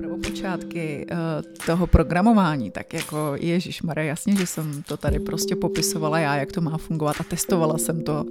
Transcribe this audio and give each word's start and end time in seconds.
prvopočátky 0.00 1.06
uh, 1.10 1.16
toho 1.66 1.86
programování, 1.86 2.70
tak 2.70 2.94
jako 2.94 3.32
Ježíš 3.36 3.82
Maria, 3.82 4.06
jasně, 4.06 4.36
že 4.36 4.46
jsem 4.46 4.82
to 4.82 4.96
tady 4.96 5.20
prostě 5.20 5.56
popisovala 5.56 6.18
já, 6.18 6.36
jak 6.36 6.52
to 6.52 6.60
má 6.60 6.78
fungovat 6.78 7.16
a 7.20 7.24
testovala 7.24 7.78
jsem 7.78 8.04
to. 8.04 8.24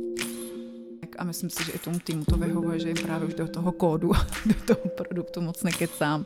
A 1.17 1.23
myslím 1.23 1.49
si, 1.49 1.63
že 1.65 1.71
i 1.71 1.79
tomu 1.79 1.99
týmu 1.99 2.25
to 2.25 2.37
vyhovuje, 2.37 2.79
že 2.79 2.87
jim 2.87 2.97
právě 2.97 3.27
už 3.27 3.33
do 3.33 3.47
toho 3.47 3.71
kódu, 3.71 4.11
do 4.45 4.53
toho 4.65 4.89
produktu 4.97 5.41
moc 5.41 5.63
nekecám. 5.63 6.25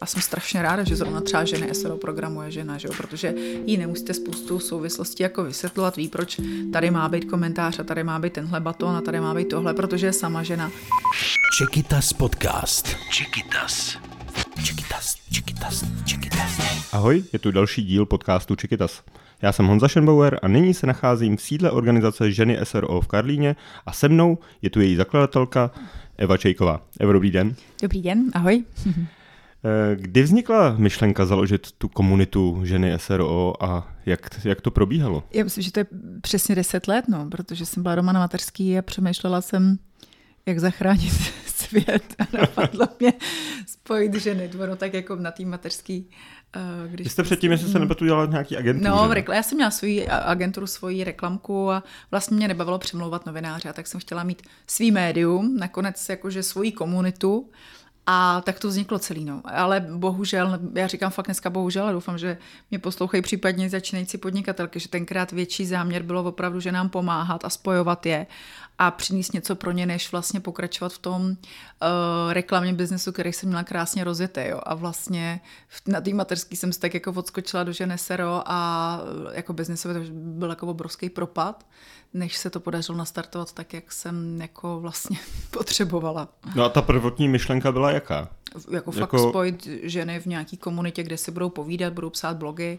A 0.00 0.06
jsem 0.06 0.22
strašně 0.22 0.62
ráda, 0.62 0.84
že 0.84 0.96
zrovna 0.96 1.20
třeba 1.20 1.44
ženy 1.44 1.74
SRO 1.74 1.96
programuje 1.96 2.50
žena, 2.50 2.78
že 2.78 2.88
jo? 2.88 2.94
protože 2.96 3.34
jí 3.64 3.76
nemusíte 3.76 4.14
spoustu 4.14 4.58
souvislostí 4.58 5.22
jako 5.22 5.44
vysvětlovat, 5.44 5.96
ví, 5.96 6.08
proč 6.08 6.40
tady 6.72 6.90
má 6.90 7.08
být 7.08 7.24
komentář 7.24 7.78
a 7.78 7.84
tady 7.84 8.04
má 8.04 8.18
být 8.18 8.32
tenhle 8.32 8.60
baton 8.60 8.96
a 8.96 9.00
tady 9.00 9.20
má 9.20 9.34
být 9.34 9.48
tohle, 9.48 9.74
protože 9.74 10.06
je 10.06 10.12
sama 10.12 10.42
žena. 10.42 10.70
Čekytas 11.58 12.12
podcast. 12.12 12.88
Čekytas. 13.12 13.98
Čekytas, 14.64 15.16
Čekytas, 15.30 15.84
Čekytas. 16.04 16.60
Ahoj, 16.92 17.24
je 17.32 17.38
tu 17.38 17.50
další 17.50 17.84
díl 17.84 18.06
podcastu 18.06 18.54
Čekytas. 18.54 19.02
Já 19.42 19.52
jsem 19.52 19.66
Honza 19.66 19.88
Schenbauer 19.88 20.38
a 20.42 20.48
nyní 20.48 20.74
se 20.74 20.86
nacházím 20.86 21.36
v 21.36 21.42
sídle 21.42 21.70
organizace 21.70 22.32
Ženy 22.32 22.58
SRO 22.62 23.00
v 23.00 23.06
Karlíně 23.06 23.56
a 23.86 23.92
se 23.92 24.08
mnou 24.08 24.38
je 24.62 24.70
tu 24.70 24.80
její 24.80 24.96
zakladatelka 24.96 25.70
Eva 26.16 26.36
Čejková. 26.36 26.82
Eva, 27.00 27.12
dobrý 27.12 27.30
den. 27.30 27.54
Dobrý 27.82 28.02
den, 28.02 28.30
ahoj. 28.34 28.64
Eh, 29.64 29.96
kdy 29.96 30.22
vznikla 30.22 30.74
myšlenka 30.78 31.26
založit 31.26 31.72
tu 31.72 31.88
komunitu 31.88 32.60
ženy 32.64 32.92
SRO 32.96 33.54
a 33.60 33.94
jak, 34.06 34.30
jak 34.44 34.60
to 34.60 34.70
probíhalo? 34.70 35.24
Já 35.34 35.44
myslím, 35.44 35.64
že 35.64 35.72
to 35.72 35.80
je 35.80 35.86
přesně 36.20 36.54
10 36.54 36.88
let, 36.88 37.04
no, 37.08 37.26
protože 37.30 37.66
jsem 37.66 37.82
byla 37.82 37.94
doma 37.94 38.12
na 38.12 38.20
materský 38.20 38.78
a 38.78 38.82
přemýšlela 38.82 39.40
jsem, 39.40 39.78
jak 40.46 40.58
zachránit 40.58 41.12
svět 41.68 42.14
a 42.18 42.36
napadlo 42.38 42.88
mě 43.00 43.12
spojit 43.66 44.14
ženy, 44.14 44.50
no 44.68 44.76
tak 44.76 44.94
jako 44.94 45.16
na 45.16 45.30
tým 45.30 45.50
mateřský. 45.50 46.10
Uh, 46.56 46.92
když 46.92 47.06
Vy 47.06 47.10
jste 47.10 47.22
předtím, 47.22 47.52
jestli 47.52 47.68
se 47.68 47.78
nebetu 47.78 48.04
dělat 48.04 48.30
nějaký 48.30 48.56
agenturu? 48.56 48.90
No, 48.90 49.14
rekla, 49.14 49.34
já 49.34 49.42
jsem 49.42 49.56
měla 49.56 49.70
svoji 49.70 50.08
agenturu, 50.08 50.66
svoji 50.66 51.04
reklamku 51.04 51.70
a 51.70 51.82
vlastně 52.10 52.36
mě 52.36 52.48
nebavilo 52.48 52.78
přemlouvat 52.78 53.26
novináře, 53.26 53.68
a 53.68 53.72
tak 53.72 53.86
jsem 53.86 54.00
chtěla 54.00 54.24
mít 54.24 54.42
svý 54.66 54.90
médium, 54.90 55.56
nakonec 55.56 56.08
jakože 56.08 56.42
svoji 56.42 56.72
komunitu 56.72 57.50
a 58.10 58.40
tak 58.40 58.58
to 58.58 58.68
vzniklo 58.68 58.98
celý, 58.98 59.24
no. 59.24 59.42
Ale 59.44 59.80
bohužel, 59.80 60.58
já 60.74 60.86
říkám 60.86 61.10
fakt 61.10 61.26
dneska 61.26 61.50
bohužel, 61.50 61.86
a 61.86 61.92
doufám, 61.92 62.18
že 62.18 62.38
mě 62.70 62.78
poslouchají 62.78 63.22
případně 63.22 63.70
začínající 63.70 64.18
podnikatelky, 64.18 64.80
že 64.80 64.88
tenkrát 64.88 65.32
větší 65.32 65.66
záměr 65.66 66.02
bylo 66.02 66.24
opravdu, 66.24 66.60
že 66.60 66.72
nám 66.72 66.88
pomáhat 66.88 67.44
a 67.44 67.50
spojovat 67.50 68.06
je 68.06 68.26
a 68.78 68.90
přinést 68.90 69.32
něco 69.32 69.56
pro 69.56 69.70
ně, 69.70 69.86
než 69.86 70.12
vlastně 70.12 70.40
pokračovat 70.40 70.92
v 70.92 70.98
tom 70.98 71.22
uh, 71.22 71.36
reklamním 72.32 72.76
biznesu, 72.76 73.12
který 73.12 73.32
jsem 73.32 73.48
měla 73.48 73.64
krásně 73.64 74.04
rozjetý. 74.04 74.40
Jo. 74.44 74.60
A 74.62 74.74
vlastně 74.74 75.40
na 75.86 76.00
té 76.00 76.14
materský 76.14 76.56
jsem 76.56 76.72
se 76.72 76.80
tak 76.80 76.94
jako 76.94 77.12
odskočila 77.12 77.64
do 77.64 77.72
Ženesero 77.72 78.42
a 78.46 79.00
jako 79.32 79.52
biznesově 79.52 80.00
to 80.00 80.12
byl 80.12 80.50
jako 80.50 80.66
obrovský 80.66 81.10
propad 81.10 81.64
než 82.14 82.36
se 82.36 82.50
to 82.50 82.60
podařilo 82.60 82.98
nastartovat 82.98 83.52
tak, 83.52 83.74
jak 83.74 83.92
jsem 83.92 84.40
jako 84.40 84.80
vlastně 84.80 85.18
potřebovala. 85.50 86.28
No 86.54 86.64
a 86.64 86.68
ta 86.68 86.82
prvotní 86.82 87.28
myšlenka 87.28 87.72
byla 87.72 87.90
jaká? 87.90 88.28
Jako 88.70 88.90
fakt 88.92 89.00
jako... 89.00 89.28
spojit 89.28 89.68
ženy 89.82 90.20
v 90.20 90.26
nějaký 90.26 90.56
komunitě, 90.56 91.02
kde 91.02 91.16
si 91.16 91.30
budou 91.30 91.48
povídat, 91.48 91.92
budou 91.92 92.10
psát 92.10 92.36
blogy. 92.36 92.78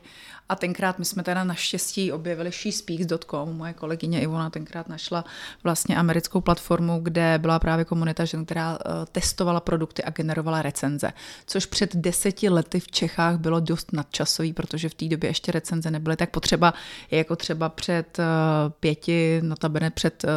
A 0.49 0.55
tenkrát 0.55 0.99
my 0.99 1.05
jsme 1.05 1.23
teda 1.23 1.43
naštěstí 1.43 2.11
objevili 2.11 2.51
shespeaks.com. 2.51 3.57
Moje 3.57 3.73
kolegyně 3.73 4.21
Ivona 4.21 4.49
tenkrát 4.49 4.89
našla 4.89 5.25
vlastně 5.63 5.97
americkou 5.97 6.41
platformu, 6.41 6.99
kde 7.03 7.37
byla 7.37 7.59
právě 7.59 7.85
komunita 7.85 8.25
žen, 8.25 8.45
která 8.45 8.71
uh, 8.71 8.77
testovala 9.11 9.59
produkty 9.59 10.03
a 10.03 10.09
generovala 10.09 10.61
recenze. 10.61 11.11
Což 11.45 11.65
před 11.65 11.95
deseti 11.95 12.49
lety 12.49 12.79
v 12.79 12.87
Čechách 12.87 13.37
bylo 13.37 13.59
dost 13.59 13.93
nadčasový, 13.93 14.53
protože 14.53 14.89
v 14.89 14.93
té 14.93 15.05
době 15.05 15.29
ještě 15.29 15.51
recenze 15.51 15.91
nebyly 15.91 16.15
tak 16.15 16.29
potřeba, 16.29 16.73
jako 17.11 17.35
třeba 17.35 17.69
před 17.69 18.19
uh, 18.19 18.25
pěti, 18.79 19.41
notabene 19.43 19.89
před 19.89 20.23
uh, 20.23 20.29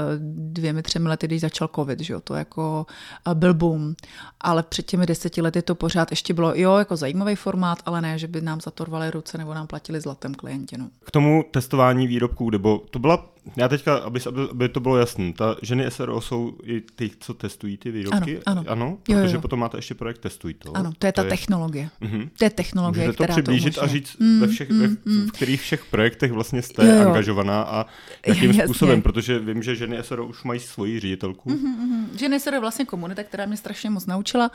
dvěmi, 0.53 0.83
třemi 0.83 1.09
lety, 1.09 1.27
když 1.27 1.41
začal 1.41 1.71
covid, 1.75 2.01
že 2.01 2.13
jo? 2.13 2.21
to 2.21 2.35
jako 2.35 2.87
byl 3.35 3.55
boom. 3.55 3.95
Ale 4.41 4.63
před 4.63 4.87
těmi 4.87 5.07
deseti 5.07 5.22
deseti 5.23 5.43
lety 5.43 5.63
to 5.63 5.75
pořád 5.75 6.11
ještě 6.11 6.35
bylo, 6.35 6.53
jo, 6.55 6.77
jako 6.77 6.97
zajímavý 6.97 7.35
formát, 7.35 7.79
ale 7.87 8.01
ne, 8.01 8.19
že 8.19 8.29
by 8.29 8.41
nám 8.41 8.61
zatorvali 8.61 9.11
ruce 9.11 9.39
nebo 9.39 9.55
nám 9.55 9.67
platili 9.67 10.01
zlatem 10.01 10.35
klienti. 10.35 10.79
No. 10.79 10.89
K 11.05 11.11
tomu 11.11 11.45
testování 11.51 12.07
výrobků, 12.07 12.51
nebo 12.51 12.83
to 12.91 12.99
byla 12.99 13.32
já 13.57 13.69
teďka, 13.69 13.97
aby, 13.97 14.21
aby 14.51 14.69
to 14.69 14.81
bylo 14.81 14.97
jasné, 14.97 15.33
ta 15.33 15.57
ženy 15.63 15.91
SRO 15.91 16.21
jsou 16.21 16.59
i 16.63 16.81
ty, 16.81 17.11
co 17.21 17.35
testují 17.35 17.77
ty 17.77 17.91
výrobky? 17.91 18.41
Ano, 18.47 18.61
ano. 18.61 18.71
ano 18.71 18.99
protože 19.05 19.27
jo, 19.27 19.35
jo. 19.35 19.41
potom 19.41 19.59
máte 19.59 19.79
ještě 19.79 19.95
projekt 19.95 20.19
Testuj 20.19 20.55
to. 20.55 20.77
Ano, 20.77 20.93
to 20.99 21.07
je 21.07 21.13
ta 21.13 21.23
to 21.23 21.27
je... 21.27 21.31
technologie. 21.31 21.91
Uh-huh. 22.03 22.29
To 22.39 22.45
je 22.45 22.51
technologie, 22.51 23.07
Můžete 23.07 23.15
která 23.15 23.35
to 23.35 23.43
přiblížit 23.43 23.75
to 23.75 23.83
a 23.83 23.87
říct, 23.87 24.17
mm, 24.19 24.41
ve 24.41 24.47
všech, 24.47 24.71
mm, 24.71 24.81
ve, 24.81 24.89
mm. 24.89 25.29
v 25.29 25.33
kterých 25.33 25.61
všech 25.61 25.85
projektech 25.85 26.33
vlastně 26.33 26.63
jste 26.63 26.87
jo, 26.87 26.95
jo. 26.95 27.09
angažovaná 27.09 27.63
a 27.63 27.87
jakým 28.27 28.51
Jasně. 28.51 28.65
způsobem, 28.65 29.03
protože 29.03 29.39
vím, 29.39 29.63
že 29.63 29.77
ženy 29.77 29.99
SRO 30.03 30.27
už 30.27 30.45
mají 30.45 30.61
svoji 30.61 31.01
ředitelku. 31.01 31.51
Uh-huh, 31.51 31.77
uh-huh. 31.77 32.19
Ženy 32.19 32.41
SRO 32.41 32.57
je 32.57 32.61
vlastně 32.61 32.85
komunita, 32.85 33.25
která 33.25 33.47
mě 33.47 33.57
strašně 33.57 33.91
moc 33.91 34.07
naučila 34.07 34.51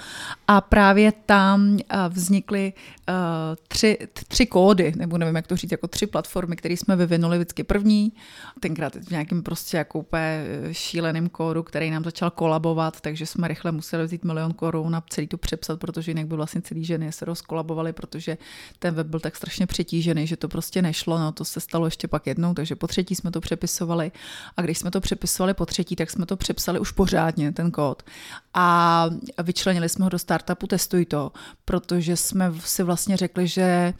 a 0.48 0.62
právě 0.62 1.14
tam 1.26 1.70
uh, 1.70 1.80
vznikly 2.10 2.74
uh, 3.10 3.16
tři, 3.68 3.98
tři 4.28 4.46
kódy, 4.46 4.94
nebo 4.98 5.18
nevím, 5.18 5.36
jak 5.36 5.48
to 5.48 5.56
říct, 5.56 5.72
jako 5.72 5.88
tři 5.88 6.08
platformy, 6.08 6.56
které 6.56 6.74
jsme 6.74 6.96
vyvinuli 6.96 7.38
vždycky 7.38 7.64
první, 7.64 8.12
tenkrát 8.78 9.06
v 9.06 9.12
nějakém 9.12 9.44
prostě 9.44 9.78
jako 9.78 10.00
úplně 10.00 10.46
eh, 10.48 10.74
šíleným 10.74 11.30
kódu, 11.30 11.64
který 11.64 11.92
nám 11.92 12.04
začal 12.04 12.32
kolabovat, 12.32 13.02
takže 13.02 13.26
jsme 13.26 13.48
rychle 13.48 13.72
museli 13.72 14.06
vzít 14.06 14.26
milion 14.26 14.54
korun 14.54 14.96
a 14.96 15.04
celý 15.10 15.28
to 15.28 15.38
přepsat, 15.38 15.80
protože 15.80 16.12
jinak 16.12 16.28
by 16.28 16.36
vlastně 16.36 16.62
celý 16.62 16.86
ženy 16.86 17.12
se 17.12 17.26
rozkolabovali, 17.26 17.94
protože 17.94 18.38
ten 18.80 18.94
web 18.94 19.08
byl 19.08 19.20
tak 19.20 19.36
strašně 19.36 19.68
přetížený, 19.68 20.28
že 20.28 20.38
to 20.38 20.48
prostě 20.48 20.82
nešlo. 20.82 21.20
No 21.20 21.32
to 21.32 21.46
se 21.46 21.60
stalo 21.60 21.86
ještě 21.86 22.08
pak 22.08 22.28
jednou, 22.28 22.54
takže 22.54 22.76
po 22.76 22.88
třetí 22.88 23.16
jsme 23.16 23.32
to 23.32 23.42
přepisovali 23.42 24.12
a 24.58 24.62
když 24.62 24.78
jsme 24.78 24.92
to 24.92 25.02
přepisovali 25.02 25.54
po 25.54 25.66
třetí, 25.66 25.96
tak 25.96 26.10
jsme 26.10 26.26
to 26.26 26.38
přepsali 26.38 26.80
už 26.80 26.92
pořádně, 26.92 27.52
ten 27.52 27.72
kód. 27.72 28.04
A 28.54 29.06
vyčlenili 29.44 29.90
jsme 29.90 30.06
ho 30.06 30.10
do 30.10 30.20
startupu 30.20 30.68
Testuj 30.68 31.06
to, 31.06 31.32
protože 31.66 32.18
jsme 32.18 32.54
si 32.60 32.84
vlastně 32.84 33.18
řekli, 33.18 33.48
že 33.48 33.94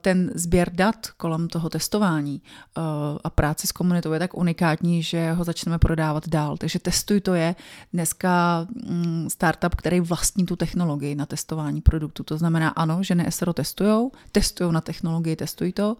ten 0.00 0.30
sběr 0.34 0.70
dat 0.72 1.06
kolem 1.16 1.48
toho 1.48 1.70
testování 1.70 2.42
eh, 2.42 2.80
a 3.24 3.30
práci 3.30 3.66
s 3.66 3.72
komunitou 3.72 4.12
je 4.12 4.18
tak 4.18 4.34
unikátní, 4.34 5.02
že 5.02 5.32
ho 5.32 5.44
začneme 5.44 5.78
prodávat 5.78 6.28
dál. 6.28 6.56
Takže 6.56 6.78
Testuj 6.78 7.20
to 7.20 7.34
je 7.34 7.54
dneska 7.92 8.66
mm, 8.70 9.30
startup, 9.30 9.74
který 9.74 10.00
vlastní 10.00 10.46
tu 10.46 10.56
technologii 10.56 11.14
na 11.14 11.26
testování 11.26 11.80
produktu. 11.80 12.24
To 12.24 12.38
znamená, 12.38 12.68
ano, 12.68 13.02
že 13.02 13.14
ne 13.14 13.30
SRO 13.30 13.52
testujou, 13.52 14.12
testují 14.32 14.72
na 14.72 14.80
technologii, 14.80 15.36
testují 15.36 15.72
to, 15.72 15.96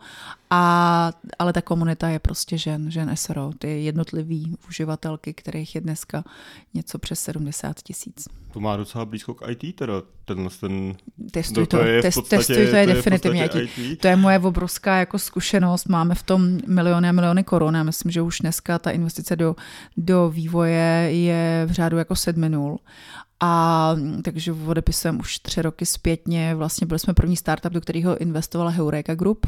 a, 0.50 1.12
ale 1.38 1.52
ta 1.52 1.62
komunita 1.62 2.08
je 2.08 2.18
prostě 2.18 2.58
žen, 2.58 2.90
žen 2.90 3.16
SRO, 3.16 3.50
ty 3.58 3.84
jednotlivý 3.84 4.56
uživatelky, 4.68 5.34
kterých 5.34 5.74
je 5.74 5.80
dneska 5.80 6.24
něco 6.74 6.98
přes 6.98 7.20
70 7.20 7.82
tisíc. 7.82 8.28
To 8.52 8.60
má 8.60 8.76
docela 8.76 9.04
blízko 9.04 9.34
k 9.34 9.48
IT, 9.48 9.76
teda 9.76 10.02
ten, 10.24 10.48
ten 10.60 10.96
testuj 11.30 11.66
to, 11.66 11.76
to 11.76 11.84
je, 11.84 12.02
test, 12.02 12.14
podstatě, 12.14 12.36
testuj 12.36 12.70
to 12.70 12.76
je 12.76 12.86
to 12.86 12.92
definitivně 12.92 13.42
je 13.42 13.62
IT. 13.62 13.78
IT. 13.78 14.00
To 14.00 14.08
je 14.08 14.16
moje 14.16 14.38
obrovská 14.38 14.96
jako 14.96 15.18
zkušenost, 15.18 15.88
máme 15.88 16.14
v 16.14 16.22
tom 16.22 16.58
miliony 16.66 17.08
a 17.08 17.12
miliony 17.12 17.44
korun, 17.44 17.74
já 17.74 17.82
myslím, 17.82 18.12
že 18.12 18.22
už 18.22 18.38
dneska 18.38 18.78
ta 18.78 18.90
investice 18.90 19.36
do, 19.36 19.56
do 19.96 20.30
vývoje 20.30 21.08
je 21.10 21.66
v 21.66 21.72
řádu 21.72 21.98
jako 21.98 22.16
sedmi 22.16 22.48
nul 22.48 22.78
a 23.40 23.94
takže 24.22 24.52
odepisujeme 24.52 25.18
už 25.18 25.38
tři 25.38 25.62
roky 25.62 25.86
zpětně. 25.86 26.54
Vlastně 26.54 26.86
byli 26.86 26.98
jsme 26.98 27.14
první 27.14 27.36
startup, 27.36 27.72
do 27.72 27.80
kterého 27.80 28.16
investovala 28.18 28.70
Heureka 28.70 29.14
Group, 29.14 29.46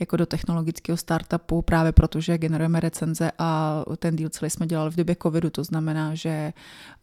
jako 0.00 0.16
do 0.16 0.26
technologického 0.26 0.96
startupu, 0.96 1.62
právě 1.62 1.92
protože 1.92 2.38
generujeme 2.38 2.80
recenze 2.80 3.32
a 3.38 3.82
ten 3.98 4.16
díl 4.16 4.28
celý 4.28 4.50
jsme 4.50 4.66
dělali 4.66 4.90
v 4.90 4.96
době 4.96 5.16
covidu, 5.22 5.50
to 5.50 5.64
znamená, 5.64 6.14
že 6.14 6.52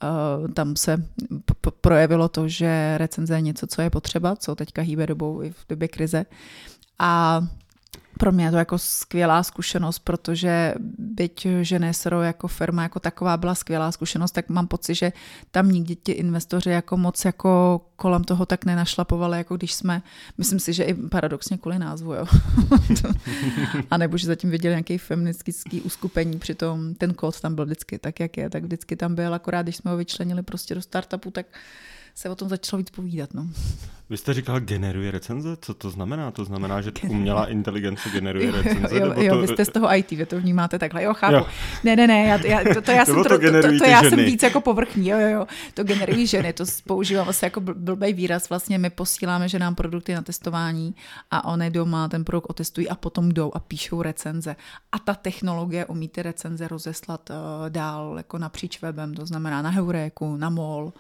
uh, 0.03 0.52
tam 0.52 0.75
se 0.75 0.98
p- 1.62 1.72
projevilo 1.81 2.30
to, 2.30 2.48
že 2.48 2.98
recenze 2.98 3.36
je 3.36 3.42
něco, 3.42 3.68
co 3.68 3.81
je 3.81 3.90
potřeba, 3.90 4.36
co 4.36 4.56
teďka 4.56 4.81
hýbe 4.81 5.07
dobou 5.07 5.44
i 5.44 5.51
v 5.51 5.66
době 5.69 5.88
krize. 5.88 6.25
A 7.00 7.42
pro 8.18 8.31
mě 8.31 8.45
je 8.45 8.51
to 8.51 8.57
jako 8.57 8.78
skvělá 8.78 9.44
zkušenost, 9.44 10.00
protože 10.00 10.74
byť 10.98 11.48
Ženesro 11.62 12.22
jako 12.22 12.48
firma 12.48 12.84
jako 12.84 13.00
taková 13.00 13.38
byla 13.38 13.56
skvělá 13.56 13.92
zkušenost, 13.92 14.31
tak 14.31 14.50
mám 14.50 14.68
pocit, 14.68 14.95
že 14.95 15.13
tam 15.51 15.69
nikdy 15.69 15.95
ti 15.95 16.12
investoři 16.12 16.69
jako 16.69 16.98
moc 16.98 17.25
jako 17.25 17.81
kolem 17.95 18.24
toho 18.24 18.45
tak 18.45 18.66
nenašlapovali, 18.66 19.38
jako 19.38 19.57
když 19.57 19.74
jsme, 19.74 20.01
myslím 20.38 20.60
si, 20.60 20.74
že 20.74 20.84
i 20.84 20.94
paradoxně 20.94 21.57
kvůli 21.57 21.80
názvu, 21.80 22.13
jo. 22.13 22.25
a 23.92 23.98
nebo 23.98 24.18
že 24.18 24.28
zatím 24.28 24.50
viděli 24.50 24.74
nějaký 24.74 24.98
feministický 24.98 25.81
uskupení, 25.81 26.40
přitom 26.40 26.95
ten 26.95 27.13
kód 27.13 27.42
tam 27.42 27.56
byl 27.56 27.66
vždycky 27.66 28.00
tak, 28.00 28.19
jak 28.19 28.38
je, 28.38 28.50
tak 28.50 28.63
vždycky 28.63 28.95
tam 28.95 29.16
byl, 29.16 29.33
akorát 29.33 29.62
když 29.62 29.75
jsme 29.75 29.92
ho 29.92 29.98
vyčlenili 29.98 30.44
prostě 30.44 30.75
do 30.75 30.81
startupu, 30.81 31.31
tak 31.31 31.45
se 32.16 32.30
o 32.30 32.36
tom 32.36 32.50
začalo 32.50 32.78
víc 32.78 32.90
povídat. 32.90 33.33
No. 33.33 33.48
Vy 34.09 34.18
jste 34.18 34.33
říkal, 34.33 34.59
generuje 34.59 35.12
recenze? 35.12 35.57
Co 35.62 35.74
to 35.74 35.89
znamená? 35.89 36.31
To 36.31 36.45
znamená, 36.45 36.81
že 36.81 36.92
umělá 37.09 37.45
inteligence 37.45 38.09
generuje 38.09 38.51
recenze? 38.51 38.95
Jo, 38.95 39.01
jo, 39.01 39.09
nebo 39.09 39.21
jo 39.21 39.33
to... 39.33 39.42
vy 39.42 39.48
jste 39.48 39.65
z 39.65 39.69
toho 39.69 39.95
IT, 39.95 40.12
vy 40.12 40.25
to 40.25 40.39
vnímáte 40.39 40.80
takhle. 40.80 41.04
Jo, 41.04 41.13
chápu. 41.13 41.33
Jo. 41.33 41.45
Ne, 41.83 41.95
ne, 41.95 42.07
ne, 42.07 42.25
já, 42.25 42.45
já, 42.45 42.74
to, 42.74 42.81
to 42.81 42.92
já, 42.92 43.06
jsem, 43.06 43.15
to 43.15 43.24
to, 43.24 43.39
to, 43.62 43.77
to 43.77 43.86
já 43.86 44.01
jsem 44.01 44.19
víc 44.19 44.44
jako 44.44 44.62
povrchní. 44.62 45.07
Jo, 45.07 45.19
jo, 45.19 45.27
jo. 45.27 45.48
To 45.74 45.83
generují 45.83 46.27
ženy, 46.27 46.54
to 46.54 46.63
používám 46.88 47.30
asi 47.30 47.45
jako 47.45 47.59
bl- 47.59 47.74
blbej 47.74 48.13
výraz. 48.13 48.50
Vlastně 48.50 48.77
my 48.77 48.89
posíláme 48.89 49.50
ženám 49.50 49.75
produkty 49.75 50.13
na 50.13 50.21
testování 50.21 50.95
a 51.31 51.45
one 51.45 51.69
doma 51.69 52.07
ten 52.07 52.24
produkt 52.24 52.45
otestují 52.50 52.89
a 52.89 52.95
potom 52.95 53.30
jdou 53.30 53.51
a 53.54 53.59
píšou 53.59 54.01
recenze. 54.01 54.56
A 54.92 55.00
ta 55.00 55.13
technologie 55.13 55.86
umí 55.86 56.07
ty 56.07 56.21
recenze 56.21 56.68
rozeslat 56.68 57.30
uh, 57.30 57.36
dál, 57.69 58.13
jako 58.18 58.38
napříč 58.38 58.81
webem, 58.81 59.13
to 59.13 59.25
znamená 59.25 59.62
na 59.62 59.69
Heuréku, 59.69 60.38
na 60.38 60.50
MOL 60.50 60.94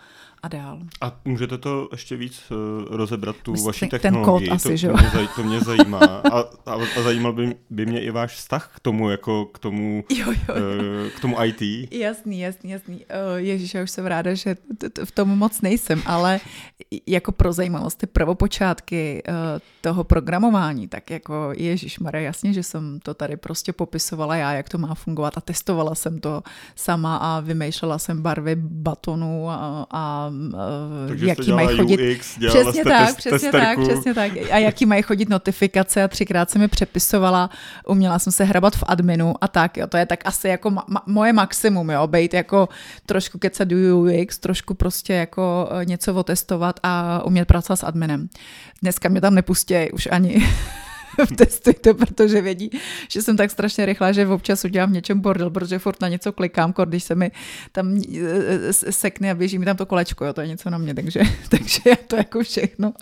a 0.43 0.47
dál. 0.47 0.79
A 1.01 1.19
můžete 1.25 1.57
to 1.57 1.89
ještě 1.91 2.15
víc 2.15 2.51
uh, 2.51 2.96
rozebrat, 2.97 3.35
tu 3.43 3.63
vaši 3.63 3.87
ten 3.87 3.89
technologii? 3.89 4.47
kód 4.49 4.55
asi, 4.55 4.69
to, 4.69 4.75
že 4.75 4.87
to, 4.87 4.93
mě, 4.97 5.09
zaj, 5.13 5.27
to 5.35 5.43
mě 5.43 5.59
zajímá. 5.59 5.99
A, 5.99 6.39
a, 6.65 6.73
a 6.97 7.01
zajímal 7.03 7.33
by, 7.33 7.55
by 7.69 7.85
mě 7.85 8.01
i 8.01 8.11
váš 8.11 8.35
vztah 8.35 8.71
k 8.75 8.79
tomu, 8.79 9.09
jako 9.09 9.45
k 9.45 9.59
tomu, 9.59 10.03
Jo, 10.09 10.25
jo, 10.27 10.35
jo. 10.47 10.55
uh, 10.55 11.09
k 11.09 11.19
tomu 11.19 11.43
IT. 11.43 11.61
Jasný, 11.91 12.39
jasný, 12.39 12.71
jasný. 12.71 12.95
Uh, 12.95 13.37
Ježíš, 13.37 13.73
já 13.73 13.83
už 13.83 13.91
jsem 13.91 14.05
ráda, 14.05 14.33
že 14.33 14.55
v 15.05 15.11
tom 15.11 15.29
moc 15.29 15.61
nejsem, 15.61 16.01
ale 16.05 16.39
jako 17.07 17.31
pro 17.31 17.53
zajímavost, 17.53 17.95
ty 17.95 18.07
prvopočátky 18.07 19.23
uh, 19.27 19.33
toho 19.81 20.03
programování, 20.03 20.87
tak 20.87 21.09
jako 21.09 21.49
Ježíš 21.57 21.99
Maria, 21.99 22.23
jasně, 22.23 22.53
že 22.53 22.63
jsem 22.63 22.99
to 22.99 23.13
tady 23.13 23.37
prostě 23.37 23.73
popisovala 23.73 24.35
já, 24.35 24.53
jak 24.53 24.69
to 24.69 24.77
má 24.77 24.95
fungovat 24.95 25.37
a 25.37 25.41
testovala 25.41 25.95
jsem 25.95 26.19
to 26.19 26.43
sama 26.75 27.17
a 27.17 27.39
vymýšlela 27.39 27.99
jsem 27.99 28.21
barvy 28.21 28.55
batonů 28.55 29.49
a, 29.49 29.85
a 29.91 30.31
Takže 31.07 31.27
jaký 31.27 31.51
mají 31.51 31.77
chodit. 31.77 32.17
UX, 32.17 32.37
Přesně 32.47 32.83
tak, 32.89 33.07
test, 33.07 33.17
přesně 33.17 33.51
tak, 33.51 33.61
testerku. 33.61 33.87
přesně 33.87 34.13
tak. 34.13 34.31
A 34.51 34.57
jaký 34.57 34.85
mají 34.85 35.01
chodit 35.01 35.29
notifikace 35.29 36.03
a 36.03 36.07
třikrát 36.07 36.49
jsem 36.49 36.61
mi 36.61 36.67
přepisovala, 36.67 37.49
uměla 37.87 38.19
jsem 38.19 38.33
se 38.33 38.43
hrabat 38.43 38.75
v 38.75 38.83
adminu 38.87 39.33
a 39.41 39.47
tak, 39.47 39.77
jo, 39.77 39.87
to 39.87 39.97
je 39.97 40.05
tak 40.05 40.19
asi 40.25 40.47
jako 40.47 40.69
ma- 40.69 40.85
ma- 40.85 41.01
moje 41.05 41.33
maximum, 41.33 41.89
jo, 41.89 42.07
být 42.07 42.33
jako 42.33 42.69
trošku 43.05 43.39
kecat 43.39 43.67
UX, 43.71 44.39
trošku 44.39 44.73
prostě 44.73 45.13
jako 45.13 45.69
eh, 45.81 45.85
něco 45.85 46.13
otestovat 46.13 46.79
a 46.83 47.21
umět 47.25 47.45
pracovat 47.45 47.75
s 47.75 47.83
adminem. 47.83 48.27
Dneska 48.81 49.09
mě 49.09 49.21
tam 49.21 49.35
nepustí 49.35 49.91
už 49.91 50.07
ani 50.11 50.45
v 51.25 51.35
testuj 51.35 51.73
to, 51.73 51.93
protože 51.93 52.41
vědí, 52.41 52.69
že 53.11 53.21
jsem 53.21 53.37
tak 53.37 53.51
strašně 53.51 53.85
rychlá, 53.85 54.11
že 54.11 54.27
občas 54.27 54.65
udělám 54.65 54.89
v 54.89 54.93
něčem 54.93 55.19
bordel, 55.19 55.49
protože 55.49 55.79
furt 55.79 56.01
na 56.01 56.07
něco 56.07 56.31
klikám, 56.33 56.73
kor, 56.73 56.87
když 56.87 57.03
se 57.03 57.15
mi 57.15 57.31
tam 57.71 58.01
eh, 58.21 58.73
s- 58.73 58.85
sekne 58.89 59.31
a 59.31 59.35
běží 59.35 59.59
mi 59.59 59.65
tam 59.65 59.77
to 59.77 59.85
kolečko, 59.85 60.25
jo, 60.25 60.33
to 60.33 60.41
je 60.41 60.47
něco 60.47 60.69
na 60.69 60.77
mě, 60.77 60.93
takže, 60.93 61.19
takže 61.49 61.79
já 61.85 61.95
to 62.07 62.15
jako 62.15 62.39
všechno, 62.43 62.93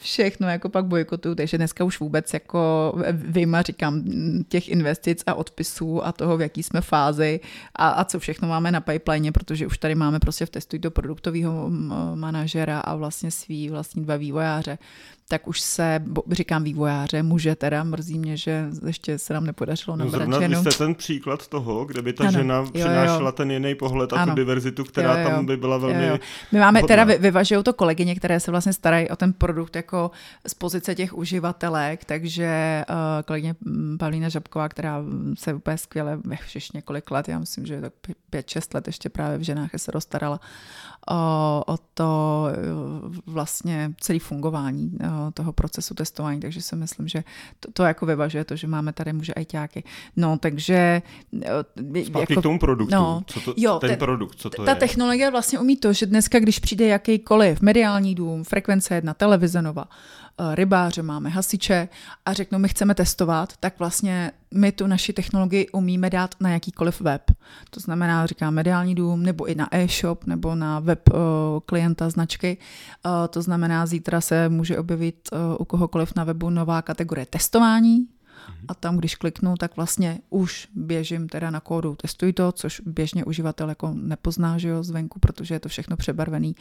všechno 0.00 0.48
jako 0.48 0.68
pak 0.68 0.84
bojkotuju, 0.84 1.34
takže 1.34 1.56
dneska 1.56 1.84
už 1.84 2.00
vůbec 2.00 2.34
jako 2.34 2.92
vyjma 3.12 3.62
říkám 3.62 3.94
mm, 3.94 4.44
těch 4.48 4.68
investic 4.68 5.22
a 5.26 5.34
odpisů 5.34 6.06
a 6.06 6.12
toho, 6.12 6.36
v 6.36 6.40
jaký 6.40 6.62
jsme 6.62 6.80
fázi 6.80 7.40
a, 7.76 7.88
a 7.88 8.04
co 8.04 8.18
všechno 8.18 8.48
máme 8.48 8.72
na 8.72 8.80
pipeline, 8.80 9.32
protože 9.32 9.66
už 9.66 9.78
tady 9.78 9.94
máme 9.94 10.18
prostě 10.20 10.46
v 10.46 10.50
testuj 10.50 10.78
do 10.78 10.90
produktového 10.90 11.70
manažera 12.14 12.80
a 12.80 12.94
vlastně 12.94 13.30
svý 13.30 13.68
vlastní 13.70 14.02
dva 14.04 14.16
vývojáře, 14.16 14.78
tak 15.32 15.48
už 15.48 15.60
se, 15.60 16.02
bo- 16.06 16.22
říkám 16.30 16.64
vývojáře, 16.64 17.22
muže 17.22 17.54
teda, 17.56 17.84
mrzí 17.84 18.18
mě, 18.18 18.36
že 18.36 18.66
ještě 18.86 19.18
se 19.18 19.34
nám 19.34 19.46
nepodařilo 19.46 19.96
No 19.96 20.04
nabrat 20.04 20.18
zrovna 20.20 20.38
vy 20.38 20.44
ženu. 20.44 20.60
jste 20.60 20.70
ten 20.84 20.94
příklad 20.94 21.46
toho, 21.48 21.84
kde 21.84 22.02
by 22.02 22.12
ta 22.12 22.22
Ano, 22.24 22.32
žena 22.32 22.54
jo, 22.56 22.62
jo. 22.64 22.70
přinášela 22.72 23.32
ten 23.32 23.50
jiný 23.50 23.74
pohled 23.74 24.12
a 24.12 24.16
tu 24.16 24.22
Ano. 24.22 24.34
diverzitu, 24.34 24.84
která 24.84 25.18
Jo, 25.18 25.24
jo. 25.28 25.30
tam 25.34 25.46
by 25.46 25.56
byla 25.56 25.78
velmi 25.78 26.06
Jo, 26.06 26.10
jo. 26.12 26.18
My 26.52 26.58
máme 26.60 26.78
vhodná. 26.80 26.92
teda, 26.92 27.04
vy- 27.04 27.18
vyvažují 27.18 27.62
to 27.64 27.72
kolegyně, 27.72 28.14
které 28.14 28.40
se 28.40 28.50
vlastně 28.50 28.72
starají 28.72 29.08
o 29.08 29.16
ten 29.16 29.32
produkt 29.32 29.76
jako 29.76 30.10
z 30.46 30.54
pozice 30.54 30.94
těch 30.94 31.14
uživatelek, 31.14 32.04
takže 32.04 32.82
uh, 32.90 32.94
kolegyně 33.24 33.54
mm, 33.60 33.98
Pavlína 33.98 34.28
Žabková, 34.28 34.68
která 34.68 35.02
se 35.38 35.54
úplně 35.54 35.78
skvěle 35.78 36.18
už 36.56 36.72
několik 36.72 37.10
let, 37.10 37.28
já 37.28 37.38
myslím, 37.38 37.66
že 37.66 37.80
tak 37.80 37.92
pě- 38.08 38.14
pět, 38.30 38.50
šest 38.50 38.74
let 38.74 38.86
ještě 38.86 39.08
právě 39.08 39.38
v 39.38 39.42
ženách 39.42 39.70
se 39.76 39.92
dostarala 39.92 40.40
o, 41.10 41.62
o 41.66 41.78
to 41.94 42.46
eh, 42.52 42.56
vlastně 43.26 43.92
celé 44.00 44.18
fungování 44.18 44.92
eh, 45.00 45.06
toho 45.30 45.52
procesu 45.52 45.94
testování, 45.94 46.40
takže 46.40 46.62
si 46.62 46.76
myslím, 46.76 47.08
že 47.08 47.24
to, 47.60 47.72
to 47.72 47.82
jako 47.84 48.06
vyvažuje 48.06 48.44
to, 48.44 48.56
že 48.56 48.66
máme 48.66 48.92
tady 48.92 49.12
muže 49.12 49.34
ajťáky. 49.34 49.84
No, 50.16 50.38
takže 50.38 51.02
eh, 51.42 52.04
Zpátky 52.04 52.36
k 52.36 52.42
tomu 52.42 52.58
produktu. 52.58 52.94
no, 52.94 53.22
co 53.26 53.40
to, 53.40 53.54
jo, 53.56 53.78
ten, 53.78 53.90
ten- 53.90 53.98
produkt, 53.98 54.36
co 54.36 54.50
to 54.50 54.64
ta 54.64 54.70
je? 54.70 54.76
technologie 54.76 55.30
vlastně 55.30 55.58
umí 55.58 55.76
to, 55.76 55.92
že 55.92 56.06
dneska, 56.06 56.38
když 56.38 56.58
přijde 56.58 56.86
jakýkoliv 56.86 57.60
mediální 57.60 58.14
dům, 58.14 58.44
frekvence 58.44 58.94
jedna, 58.94 59.14
televize 59.14 59.62
nova, 59.62 59.84
rybáře 60.54 61.02
máme, 61.02 61.30
hasiče 61.30 61.88
a 62.26 62.32
řeknou, 62.32 62.58
my 62.58 62.68
chceme 62.68 62.94
testovat, 62.94 63.52
tak 63.60 63.78
vlastně 63.78 64.32
my 64.54 64.72
tu 64.72 64.86
naši 64.86 65.12
technologii 65.12 65.68
umíme 65.68 66.10
dát 66.10 66.34
na 66.40 66.50
jakýkoliv 66.50 67.00
web. 67.00 67.22
To 67.70 67.80
znamená, 67.80 68.26
říkám 68.26 68.54
mediální 68.54 68.94
dům, 68.94 69.22
nebo 69.22 69.44
i 69.44 69.54
na 69.54 69.68
e-shop, 69.74 70.24
nebo 70.26 70.54
na 70.54 70.80
web 70.80 71.08
eh, 71.08 71.12
klienta 71.66 72.10
značky. 72.10 72.58
Eh, 73.06 73.28
To 73.28 73.42
znamená, 73.42 73.86
zítra 73.86 74.20
se 74.20 74.48
může 74.48 74.78
objevit 74.78 75.28
eh, 75.32 75.36
u 75.58 75.64
kohokoliv 75.64 76.12
na 76.16 76.24
webu 76.24 76.50
nová 76.50 76.82
kategorie 76.82 77.26
testování, 77.26 78.06
a 78.68 78.74
tam, 78.74 78.96
když 78.96 79.14
kliknu, 79.14 79.54
tak 79.56 79.76
vlastně 79.76 80.20
už 80.30 80.68
běžím 80.74 81.28
teda 81.28 81.50
na 81.50 81.60
kódu 81.60 81.94
testuj 81.94 82.32
to, 82.32 82.52
což 82.52 82.80
běžně 82.86 83.24
uživatel 83.24 83.68
jako 83.68 83.94
nepozná, 83.94 84.58
že 84.58 84.68
jo, 84.68 84.82
zvenku, 84.82 85.18
protože 85.20 85.54
je 85.54 85.60
to 85.60 85.68
všechno 85.68 85.96
přebarvený 85.96 86.56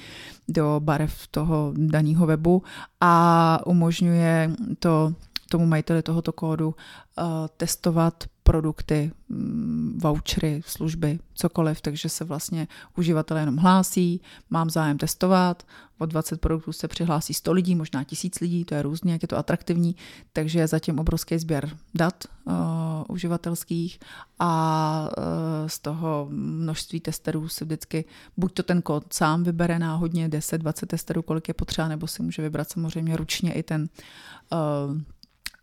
do 0.47 0.79
barev 0.83 1.27
toho 1.27 1.73
daného 1.77 2.25
webu 2.25 2.63
a 3.01 3.59
umožňuje 3.65 4.51
to 4.79 5.13
tomu 5.49 5.65
majiteli 5.65 6.01
tohoto 6.01 6.31
kódu 6.31 6.67
uh, 6.67 7.23
testovat 7.57 8.23
produkty, 8.43 9.11
mm, 9.29 9.99
vouchery, 10.01 10.61
služby, 10.65 11.19
cokoliv, 11.33 11.81
takže 11.81 12.09
se 12.09 12.25
vlastně 12.25 12.67
uživatel 12.97 13.37
jenom 13.37 13.57
hlásí, 13.57 14.21
mám 14.49 14.69
zájem 14.69 14.97
testovat, 14.97 15.63
o 16.01 16.05
20 16.05 16.41
produktů 16.41 16.73
se 16.73 16.87
přihlásí 16.87 17.33
100 17.33 17.51
lidí, 17.51 17.75
možná 17.75 18.03
1000 18.03 18.39
lidí, 18.39 18.65
to 18.65 18.75
je 18.75 18.81
různě, 18.81 19.11
jak 19.11 19.21
je 19.21 19.27
to 19.27 19.37
atraktivní, 19.37 19.95
takže 20.33 20.59
je 20.59 20.67
zatím 20.67 20.99
obrovský 20.99 21.39
sběr 21.39 21.77
dat 21.93 22.23
uh, 22.45 22.53
uživatelských 23.07 23.99
a 24.39 25.09
uh, 25.17 25.23
z 25.67 25.79
toho 25.79 26.27
množství 26.29 26.99
testerů 26.99 27.49
si 27.49 27.65
vždycky 27.65 28.05
buď 28.37 28.53
to 28.53 28.63
ten 28.63 28.81
kód 28.81 29.13
sám 29.13 29.43
vybere 29.43 29.79
náhodně 29.79 30.29
10-20 30.29 30.85
testerů, 30.87 31.21
kolik 31.21 31.47
je 31.47 31.53
potřeba, 31.53 31.87
nebo 31.87 32.07
si 32.07 32.23
může 32.23 32.41
vybrat 32.41 32.71
samozřejmě 32.71 33.17
ručně 33.17 33.53
i 33.53 33.63
ten 33.63 33.89
uh, 34.51 34.97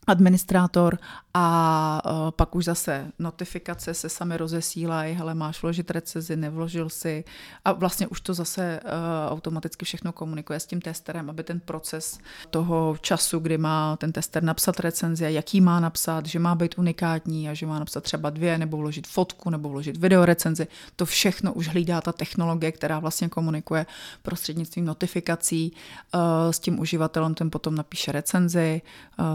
administrátor 0.09 0.99
a 1.35 2.03
uh, 2.05 2.31
pak 2.31 2.55
už 2.55 2.65
zase 2.65 3.07
notifikace 3.19 3.95
se 3.95 4.09
sami 4.09 4.37
rozesílají, 4.37 5.15
hele, 5.15 5.35
máš 5.35 5.63
vložit 5.63 5.91
recezi, 5.91 6.37
nevložil 6.37 6.89
si 6.89 7.25
a 7.65 7.73
vlastně 7.73 8.07
už 8.07 8.21
to 8.21 8.35
zase 8.35 8.81
uh, 8.85 8.91
automaticky 9.33 9.85
všechno 9.85 10.13
komunikuje 10.13 10.61
s 10.61 10.67
tím 10.67 10.81
testerem, 10.81 11.31
aby 11.31 11.45
ten 11.45 11.61
proces 11.61 12.19
toho 12.51 12.97
času, 13.01 13.39
kdy 13.39 13.59
má 13.59 13.97
ten 13.97 14.13
tester 14.13 14.43
napsat 14.43 14.81
recenzi 14.81 15.27
a 15.27 15.29
jaký 15.29 15.61
má 15.61 15.81
napsat, 15.81 16.27
že 16.27 16.39
má 16.39 16.55
být 16.55 16.79
unikátní 16.79 17.49
a 17.49 17.55
že 17.55 17.67
má 17.67 17.79
napsat 17.79 18.05
třeba 18.05 18.31
dvě, 18.31 18.59
nebo 18.59 18.77
vložit 18.77 19.07
fotku, 19.07 19.51
nebo 19.51 19.69
vložit 19.69 19.97
video 19.97 20.25
recenzi, 20.25 20.67
to 20.97 21.07
všechno 21.07 21.53
už 21.53 21.69
hlídá 21.69 22.01
ta 22.01 22.13
technologie, 22.13 22.73
která 22.73 22.99
vlastně 22.99 23.29
komunikuje 23.29 23.87
prostřednictvím 24.23 24.85
notifikací 24.85 25.73
uh, 26.15 26.21
s 26.51 26.59
tím 26.59 26.81
uživatelem, 26.81 27.35
ten 27.35 27.51
potom 27.51 27.75
napíše 27.75 28.13
recenzi, 28.13 28.83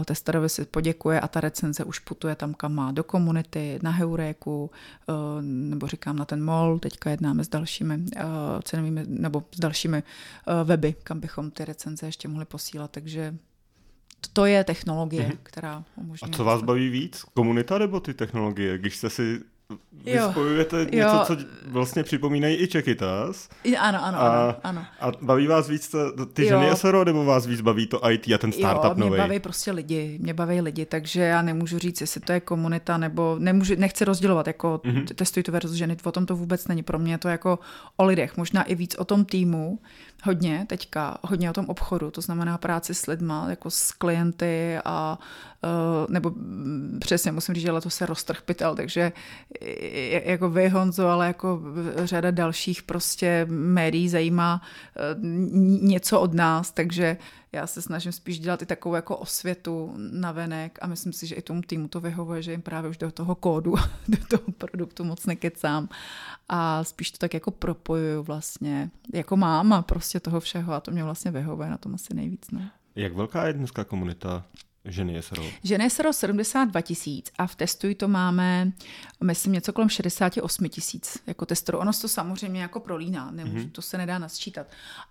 testerovi 0.04 0.48
si 0.48 0.63
poděkuje 0.64 1.20
a 1.20 1.28
ta 1.28 1.40
recenze 1.40 1.84
už 1.84 1.98
putuje 1.98 2.34
tam, 2.34 2.54
kam 2.54 2.74
má, 2.74 2.92
do 2.92 3.04
komunity, 3.04 3.78
na 3.82 3.90
Heuréku, 3.90 4.70
eh, 5.08 5.42
nebo 5.42 5.86
říkám 5.86 6.16
na 6.16 6.24
ten 6.24 6.42
mall, 6.42 6.78
teďka 6.78 7.10
jednáme 7.10 7.44
s 7.44 7.48
dalšími 7.48 7.98
eh, 8.16 8.22
cenovými, 8.62 9.04
nebo 9.06 9.44
s 9.54 9.60
dalšími 9.60 9.98
eh, 9.98 10.64
weby, 10.64 10.94
kam 11.02 11.20
bychom 11.20 11.50
ty 11.50 11.64
recenze 11.64 12.06
ještě 12.06 12.28
mohli 12.28 12.44
posílat, 12.44 12.90
takže 12.90 13.36
to 14.32 14.46
je 14.46 14.64
technologie, 14.64 15.22
mm-hmm. 15.22 15.38
která 15.42 15.74
A 15.74 15.84
umožňuje. 15.96 16.32
co 16.32 16.44
vás 16.44 16.62
baví 16.62 16.88
víc? 16.88 17.22
Komunita 17.22 17.78
nebo 17.78 18.00
ty 18.00 18.14
technologie? 18.14 18.78
Když 18.78 18.96
jste 18.96 19.10
si 19.10 19.40
vy 20.04 20.10
Jo. 20.12 20.30
spojujete 20.30 20.78
Jo. 20.80 20.86
něco, 20.92 21.24
co 21.26 21.36
vlastně 21.66 22.02
připomínají 22.04 22.56
i 22.56 22.68
Čekytas. 22.68 23.48
Ano, 23.78 24.04
ano, 24.04 24.18
A, 24.20 24.28
ano, 24.28 24.54
ano. 24.62 24.84
a 25.00 25.12
baví 25.22 25.46
vás 25.46 25.68
víc 25.68 25.88
to, 25.88 26.26
ty 26.26 26.42
Jo. 26.42 26.48
ženy 26.48 26.76
SRO, 26.76 27.04
nebo 27.04 27.24
vás 27.24 27.46
víc 27.46 27.60
baví 27.60 27.86
to 27.86 28.10
IT 28.10 28.28
a 28.34 28.38
ten 28.38 28.52
startup 28.52 28.84
jo, 28.84 28.94
mě 28.94 29.04
nový? 29.04 29.18
baví 29.18 29.40
prostě 29.40 29.70
lidi, 29.72 30.18
mě 30.22 30.34
baví 30.34 30.60
lidi, 30.60 30.86
takže 30.86 31.20
já 31.20 31.42
nemůžu 31.42 31.78
říct, 31.78 32.00
jestli 32.00 32.20
to 32.20 32.32
je 32.32 32.40
komunita, 32.40 32.98
nebo 32.98 33.36
nemůžu, 33.38 33.74
nechci 33.78 34.04
rozdělovat, 34.04 34.46
jako 34.46 34.80
Mhm. 34.84 34.96
mm-hmm. 34.96 35.14
testuj 35.14 35.42
to 35.42 35.52
versus 35.52 35.72
ženy, 35.72 35.96
o 36.04 36.12
tom 36.12 36.26
to 36.26 36.36
vůbec 36.36 36.68
není. 36.68 36.82
Pro 36.82 36.98
mě 36.98 37.12
je 37.14 37.18
to 37.18 37.28
jako 37.28 37.58
o 37.96 38.04
lidech, 38.04 38.36
možná 38.36 38.62
i 38.62 38.74
víc 38.74 38.94
o 38.94 39.04
tom 39.04 39.24
týmu, 39.24 39.78
hodně 40.24 40.64
teďka, 40.68 41.18
hodně 41.22 41.50
o 41.50 41.52
tom 41.52 41.64
obchodu, 41.66 42.10
to 42.10 42.20
znamená 42.20 42.58
práci 42.58 42.94
s 42.94 43.06
lidma, 43.06 43.46
jako 43.50 43.70
s 43.70 43.92
klienty 43.92 44.78
a 44.84 45.18
uh, 45.62 46.12
nebo 46.12 46.30
mm, 46.30 46.98
přesně 47.00 47.32
musím 47.32 47.54
říct, 47.54 47.62
že 47.64 47.70
letos 47.72 47.94
se 47.94 48.06
roztrh 48.06 48.42
pytel, 48.42 48.74
takže 48.74 49.12
jako 50.24 50.50
vy, 50.50 50.68
Honzo, 50.68 51.06
ale 51.06 51.26
jako 51.26 51.60
řada 51.96 52.30
dalších 52.30 52.82
prostě 52.82 53.46
médií 53.50 54.08
zajímá 54.08 54.62
eh, 54.96 55.00
něco 55.82 56.20
od 56.20 56.34
nás, 56.34 56.70
takže 56.70 57.16
já 57.52 57.66
se 57.66 57.82
snažím 57.82 58.12
spíš 58.12 58.38
dělat 58.38 58.62
i 58.62 58.66
takovou 58.66 58.94
jako 58.94 59.16
osvětu 59.16 59.94
na 59.96 60.32
venek 60.32 60.78
a 60.82 60.86
myslím 60.86 61.12
si, 61.12 61.26
že 61.26 61.34
i 61.34 61.42
tomu 61.42 61.62
týmu 61.62 61.88
to 61.88 62.00
vyhovuje, 62.00 62.42
že 62.42 62.50
jim 62.50 62.62
právě 62.62 62.90
už 62.90 62.96
do 62.96 63.10
toho 63.10 63.34
kódu, 63.34 63.74
do 64.08 64.18
toho 64.28 64.42
produktu 64.58 65.04
moc 65.04 65.26
nekecám 65.26 65.88
a 66.48 66.84
spíš 66.84 67.10
to 67.10 67.18
tak 67.18 67.34
jako 67.34 67.50
propojuju 67.50 68.22
vlastně 68.22 68.90
jako 69.12 69.36
máma 69.36 69.82
prostě 69.82 70.20
toho 70.20 70.40
všeho 70.40 70.72
a 70.72 70.80
to 70.80 70.90
mě 70.90 71.04
vlastně 71.04 71.30
vyhovuje 71.30 71.70
na 71.70 71.78
tom 71.78 71.94
asi 71.94 72.14
nejvíc. 72.14 72.50
No. 72.52 72.60
Jak 72.96 73.14
velká 73.14 73.46
je 73.46 73.52
dneska 73.52 73.84
komunita 73.84 74.44
Ženy 74.84 75.22
SRO. 75.22 75.42
Ženy 75.62 75.90
SRO 75.90 76.12
72 76.12 76.80
tisíc 76.80 77.30
a 77.38 77.46
v 77.46 77.54
testuji 77.54 77.94
to 77.94 78.08
máme, 78.08 78.72
myslím, 79.24 79.52
něco 79.52 79.72
kolem 79.72 79.88
68 79.88 80.68
tisíc 80.68 81.18
jako 81.26 81.46
testoru. 81.46 81.78
Ono 81.78 81.92
se 81.92 82.02
to 82.02 82.08
samozřejmě 82.08 82.62
jako 82.62 82.80
prolíná, 82.80 83.30
nemůžu, 83.30 83.66
mm-hmm. 83.66 83.70
to 83.70 83.82
se 83.82 83.98
nedá 83.98 84.18
nasčítat. 84.18 84.66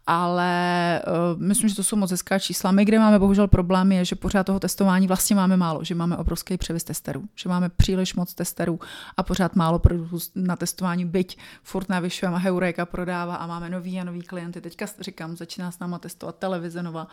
Ale 0.07 1.01
uh, 1.07 1.41
myslím, 1.41 1.69
že 1.69 1.75
to 1.75 1.83
jsou 1.83 1.95
moc 1.95 2.11
hezká 2.11 2.39
čísla. 2.39 2.71
My, 2.71 2.85
kde 2.85 2.99
máme 2.99 3.19
bohužel 3.19 3.47
problém, 3.47 3.91
je, 3.91 4.05
že 4.05 4.15
pořád 4.15 4.43
toho 4.43 4.59
testování 4.59 5.07
vlastně 5.07 5.35
máme 5.35 5.57
málo, 5.57 5.83
že 5.83 5.95
máme 5.95 6.17
obrovský 6.17 6.57
převis 6.57 6.83
testerů, 6.83 7.23
že 7.35 7.49
máme 7.49 7.69
příliš 7.69 8.15
moc 8.15 8.33
testerů 8.33 8.79
a 9.17 9.23
pořád 9.23 9.55
málo 9.55 9.79
produktů 9.79 10.17
na 10.35 10.55
testování, 10.55 11.05
byť 11.05 11.37
furt 11.63 11.89
navyšujeme, 11.89 12.39
Heureka 12.39 12.85
prodává 12.85 13.35
a 13.35 13.47
máme 13.47 13.69
nový 13.69 13.99
a 13.99 14.03
nový 14.03 14.21
klienty. 14.21 14.61
Teďka 14.61 14.85
říkám, 14.99 15.37
začíná 15.37 15.71
s 15.71 15.79
náma 15.79 15.99
testovat 15.99 16.35
televize 16.35 16.83
nová, 16.83 17.07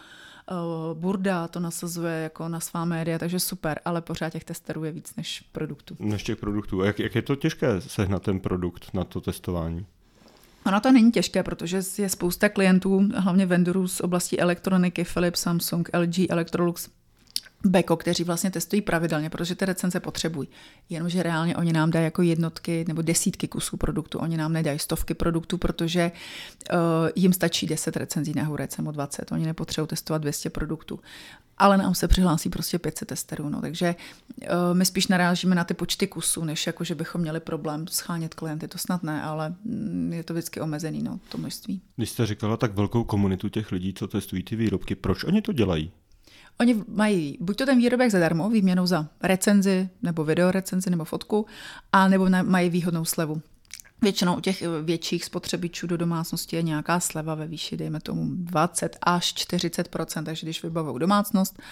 Burda 0.94 1.48
to 1.48 1.60
nasazuje 1.60 2.12
jako 2.12 2.48
na 2.48 2.60
svá 2.60 2.84
média, 2.84 3.18
takže 3.18 3.40
super, 3.40 3.80
ale 3.84 4.00
pořád 4.00 4.30
těch 4.30 4.44
testerů 4.44 4.84
je 4.84 4.92
víc 4.92 5.16
než 5.16 5.44
produktů. 5.52 5.96
Než 5.98 6.22
těch 6.22 6.36
produktů. 6.36 6.82
Jak, 6.82 6.98
jak 6.98 7.14
je 7.14 7.22
to 7.22 7.36
těžké 7.36 7.80
sehnat 7.80 8.22
ten 8.22 8.40
produkt 8.40 8.94
na 8.94 9.04
to 9.04 9.20
testování? 9.20 9.86
Ono 10.66 10.80
to 10.80 10.92
není 10.92 11.12
těžké, 11.12 11.42
protože 11.42 11.80
je 11.98 12.08
spousta 12.08 12.48
klientů, 12.48 13.08
hlavně 13.16 13.46
vendorů 13.46 13.88
z 13.88 14.00
oblasti 14.00 14.38
elektroniky, 14.38 15.04
Philips, 15.04 15.40
Samsung, 15.40 15.90
LG, 15.98 16.30
Electrolux, 16.30 16.88
Beko, 17.64 17.96
kteří 17.96 18.24
vlastně 18.24 18.50
testují 18.50 18.82
pravidelně, 18.82 19.30
protože 19.30 19.54
ty 19.54 19.64
recenze 19.64 20.00
potřebují. 20.00 20.48
Jenomže 20.88 21.22
reálně 21.22 21.56
oni 21.56 21.72
nám 21.72 21.90
dají 21.90 22.04
jako 22.04 22.22
jednotky 22.22 22.84
nebo 22.88 23.02
desítky 23.02 23.48
kusů 23.48 23.76
produktu, 23.76 24.18
oni 24.18 24.36
nám 24.36 24.52
nedají 24.52 24.78
stovky 24.78 25.14
produktů, 25.14 25.58
protože 25.58 26.12
uh, 26.72 26.78
jim 27.16 27.32
stačí 27.32 27.66
10 27.66 27.96
recenzí 27.96 28.32
na 28.36 28.44
Hurec 28.44 28.76
nebo 28.76 28.90
20, 28.90 29.32
oni 29.32 29.46
nepotřebují 29.46 29.88
testovat 29.88 30.22
200 30.22 30.50
produktů. 30.50 31.00
Ale 31.58 31.76
nám 31.76 31.94
se 31.94 32.08
přihlásí 32.08 32.48
prostě 32.48 32.78
500 32.78 33.08
testerů, 33.08 33.48
no, 33.48 33.60
takže 33.60 33.94
uh, 34.40 34.46
my 34.72 34.84
spíš 34.84 35.08
narážíme 35.08 35.54
na 35.54 35.64
ty 35.64 35.74
počty 35.74 36.06
kusů, 36.06 36.44
než 36.44 36.66
jako, 36.66 36.84
že 36.84 36.94
bychom 36.94 37.20
měli 37.20 37.40
problém 37.40 37.86
schánět 37.88 38.34
klienty, 38.34 38.68
to 38.68 38.78
snad 38.78 39.02
ne, 39.02 39.22
ale 39.22 39.54
mm, 39.64 40.12
je 40.12 40.24
to 40.24 40.32
vždycky 40.32 40.60
omezený, 40.60 41.02
no, 41.02 41.20
to 41.28 41.38
množství. 41.38 41.80
Když 41.96 42.10
jste 42.10 42.26
říkala 42.26 42.56
tak 42.56 42.74
velkou 42.74 43.04
komunitu 43.04 43.48
těch 43.48 43.72
lidí, 43.72 43.94
co 43.94 44.08
testují 44.08 44.42
ty 44.42 44.56
výrobky, 44.56 44.94
proč 44.94 45.24
oni 45.24 45.42
to 45.42 45.52
dělají? 45.52 45.92
Oni 46.60 46.84
mají 46.88 47.38
buď 47.40 47.56
to 47.56 47.66
ten 47.66 47.78
výrobek 47.78 48.10
zadarmo, 48.10 48.50
výměnou 48.50 48.86
za 48.86 49.08
recenzi, 49.22 49.88
nebo 50.02 50.24
videorecenzi, 50.24 50.90
nebo 50.90 51.04
fotku, 51.04 51.46
a 51.92 52.08
nebo 52.08 52.28
mají 52.42 52.70
výhodnou 52.70 53.04
slevu. 53.04 53.42
Většinou 54.02 54.36
u 54.36 54.40
těch 54.40 54.62
větších 54.82 55.24
spotřebičů 55.24 55.86
do 55.86 55.96
domácnosti 55.96 56.56
je 56.56 56.62
nějaká 56.62 57.00
sleva 57.00 57.34
ve 57.34 57.46
výši, 57.46 57.76
dejme 57.76 58.00
tomu 58.00 58.26
20 58.28 58.96
až 59.02 59.34
40% 59.34 60.24
takže 60.24 60.46
když 60.46 60.62
vybavou 60.62 60.98
domácnost 60.98 61.62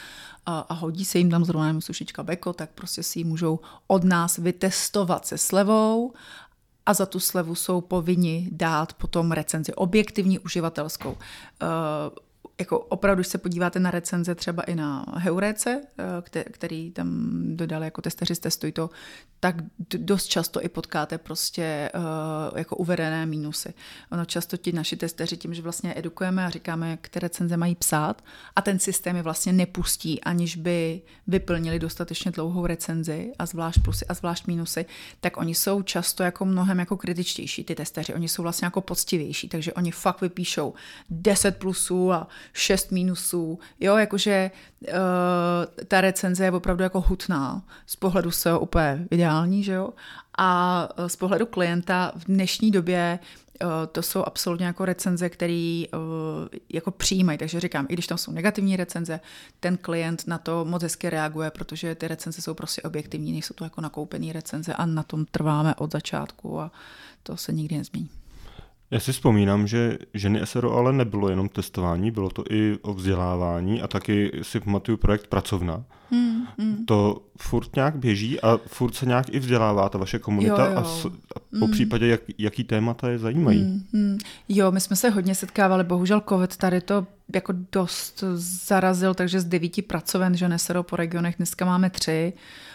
a, 0.47 0.59
a 0.59 0.75
hodí 0.75 1.05
se 1.05 1.19
jim 1.19 1.31
tam 1.31 1.45
zrovna 1.45 1.81
sušička 1.81 2.23
Beko, 2.23 2.53
tak 2.53 2.71
prostě 2.71 3.03
si 3.03 3.19
ji 3.19 3.25
můžou 3.25 3.61
od 3.87 4.05
nás 4.05 4.39
vytestovat 4.39 5.27
se 5.27 5.39
slevou 5.39 6.13
a 6.87 6.95
za 6.95 7.07
tu 7.07 7.21
slevu 7.21 7.55
jsou 7.55 7.81
povinni 7.81 8.49
dát 8.53 8.93
potom 8.93 9.33
recenzi 9.33 9.75
objektivní 9.75 10.39
uživatelskou. 10.39 11.11
Uh, 11.11 11.17
jako 12.59 12.79
opravdu, 12.79 13.21
když 13.21 13.29
se 13.29 13.39
podíváte 13.39 13.81
na 13.81 13.91
recenze 13.91 14.35
třeba 14.35 14.63
i 14.63 14.75
na 14.75 15.05
Heurece, 15.17 15.83
eh, 15.99 16.45
který 16.51 16.91
tam 16.91 17.09
dodali 17.57 17.85
jako 17.85 18.03
testeři 18.03 18.35
z 18.35 18.59
to, 18.73 18.91
tak 19.41 19.57
dost 19.79 20.27
často 20.27 20.65
i 20.65 20.69
potkáte 20.69 21.19
prostě 21.19 21.91
uh, 21.95 22.59
jako 22.59 22.77
uvedené 22.77 23.27
mínusy. 23.27 23.75
Ono 24.13 24.25
často 24.25 24.57
ti 24.57 24.73
naši 24.73 24.97
testeři 24.97 25.37
tím, 25.37 25.55
že 25.55 25.63
vlastně 25.63 25.95
edukujeme 25.97 26.47
a 26.47 26.51
říkáme, 26.51 26.99
které 27.01 27.25
recenze 27.25 27.57
mají 27.57 27.75
psát 27.75 28.25
a 28.57 28.63
ten 28.63 28.79
systém 28.79 29.17
je 29.17 29.23
vlastně 29.23 29.53
nepustí, 29.53 30.21
aniž 30.21 30.57
by 30.57 31.03
vyplnili 31.27 31.79
dostatečně 31.79 32.31
dlouhou 32.31 32.67
recenzi 32.67 33.33
a 33.39 33.47
zvlášť 33.47 33.83
plusy 33.83 34.07
a 34.07 34.15
zvlášť 34.15 34.47
mínusy, 34.47 34.87
tak 35.21 35.37
oni 35.37 35.55
jsou 35.55 35.83
často 35.83 36.23
jako 36.23 36.45
mnohem 36.45 36.79
jako 36.79 36.97
kritičtější, 36.97 37.65
ty 37.65 37.75
testeři. 37.75 38.15
Oni 38.15 38.29
jsou 38.29 38.43
vlastně 38.43 38.67
jako 38.67 38.81
poctivější, 38.81 39.49
takže 39.49 39.73
oni 39.73 39.91
fakt 39.91 40.21
vypíšou 40.21 40.75
10 41.11 41.57
plusů 41.57 42.13
a 42.13 42.29
6 42.53 42.93
mínusů. 42.93 43.59
Jo, 43.81 43.97
jakože 43.97 44.51
uh, 44.81 44.95
ta 45.89 46.01
recenze 46.01 46.45
je 46.45 46.53
opravdu 46.53 46.83
jako 46.83 47.01
hutná. 47.01 47.63
Z 47.87 47.97
pohledu 47.97 48.31
se 48.31 48.59
úplně 48.59 49.07
ideální, 49.11 49.65
že 49.65 49.73
jo? 49.73 49.91
A 50.39 50.89
z 51.07 51.17
pohledu 51.17 51.47
klienta 51.47 52.13
v 52.17 52.25
dnešní 52.25 52.71
době 52.71 53.19
uh, 53.63 53.69
to 53.93 54.03
jsou 54.03 54.25
absolutně 54.25 54.67
jako 54.67 54.85
recenze, 54.85 55.29
které 55.29 55.83
jako 56.73 56.91
přijímají. 56.91 57.39
Takže 57.39 57.61
říkám, 57.61 57.87
i 57.89 57.93
když 57.93 58.07
tam 58.07 58.19
jsou 58.19 58.33
negativní 58.33 58.77
recenze, 58.77 59.21
ten 59.61 59.77
klient 59.77 60.27
na 60.27 60.39
to 60.39 60.65
moc 60.65 60.83
hezky 60.83 61.11
reaguje, 61.11 61.51
protože 61.51 61.95
ty 61.95 62.09
recenze 62.09 62.43
jsou 62.43 62.55
prostě 62.55 62.83
objektivní, 62.83 63.33
nejsou 63.33 63.55
to 63.55 63.65
jako 63.65 63.81
nakoupené 63.81 64.33
recenze 64.33 64.75
a 64.75 64.87
na 64.87 65.03
tom 65.03 65.25
trváme 65.25 65.75
od 65.75 65.93
začátku 65.93 66.61
a 66.61 66.73
to 67.23 67.37
se 67.37 67.53
nikdy 67.53 67.79
nezmění. 67.79 68.11
Já 68.91 69.01
si 69.01 69.13
vzpomínám, 69.13 69.67
že 69.67 69.99
ženy 70.15 70.41
SRO 70.45 70.77
ale 70.77 70.93
nebylo 70.93 71.29
jenom 71.29 71.49
testování, 71.49 72.11
bylo 72.11 72.31
to 72.31 72.45
i 72.51 72.79
o 72.83 72.95
vzdělávání 72.95 73.83
a 73.83 73.89
taky 73.89 74.33
si 74.43 74.61
pamatuju 74.61 74.97
projekt 74.97 75.27
Pracovna. 75.27 75.85
Hmm, 76.11 76.47
hmm. 76.59 76.85
To 76.87 77.23
furt 77.39 77.77
nějak 77.77 77.97
běží 77.97 78.41
a 78.41 78.59
furt 78.67 78.95
se 78.95 79.07
nějak 79.07 79.27
i 79.31 79.39
vzdělává 79.39 79.89
ta 79.89 79.99
vaše 79.99 80.19
komunita 80.19 80.65
jo, 80.65 80.73
jo. 80.73 80.79
A, 80.79 80.85
s, 80.85 81.07
a 81.07 81.39
po 81.59 81.65
hmm. 81.65 81.71
případě, 81.71 82.07
jak, 82.07 82.21
jaký 82.39 82.65
témata 82.65 83.09
je 83.09 83.19
zajímají. 83.19 83.63
Hmm, 83.63 83.83
hmm. 83.93 84.19
Jo, 84.49 84.71
my 84.71 84.81
jsme 84.81 84.97
se 84.97 85.11
hodně 85.11 85.35
setkávali, 85.35 85.85
bohužel 85.85 86.23
covid 86.29 86.57
tady 86.57 86.81
to 86.81 87.07
jako 87.35 87.53
dost 87.73 88.25
zarazil, 88.67 89.15
takže 89.15 89.41
z 89.41 89.45
devíti 89.45 89.83
pracoven 89.83 90.37
ženy 90.37 90.59
SRO 90.59 90.83
po 90.83 90.97
regionech 90.97 91.37
dneska 91.37 91.65
máme 91.65 91.91
tři. 91.91 92.33
Eh, 92.33 92.68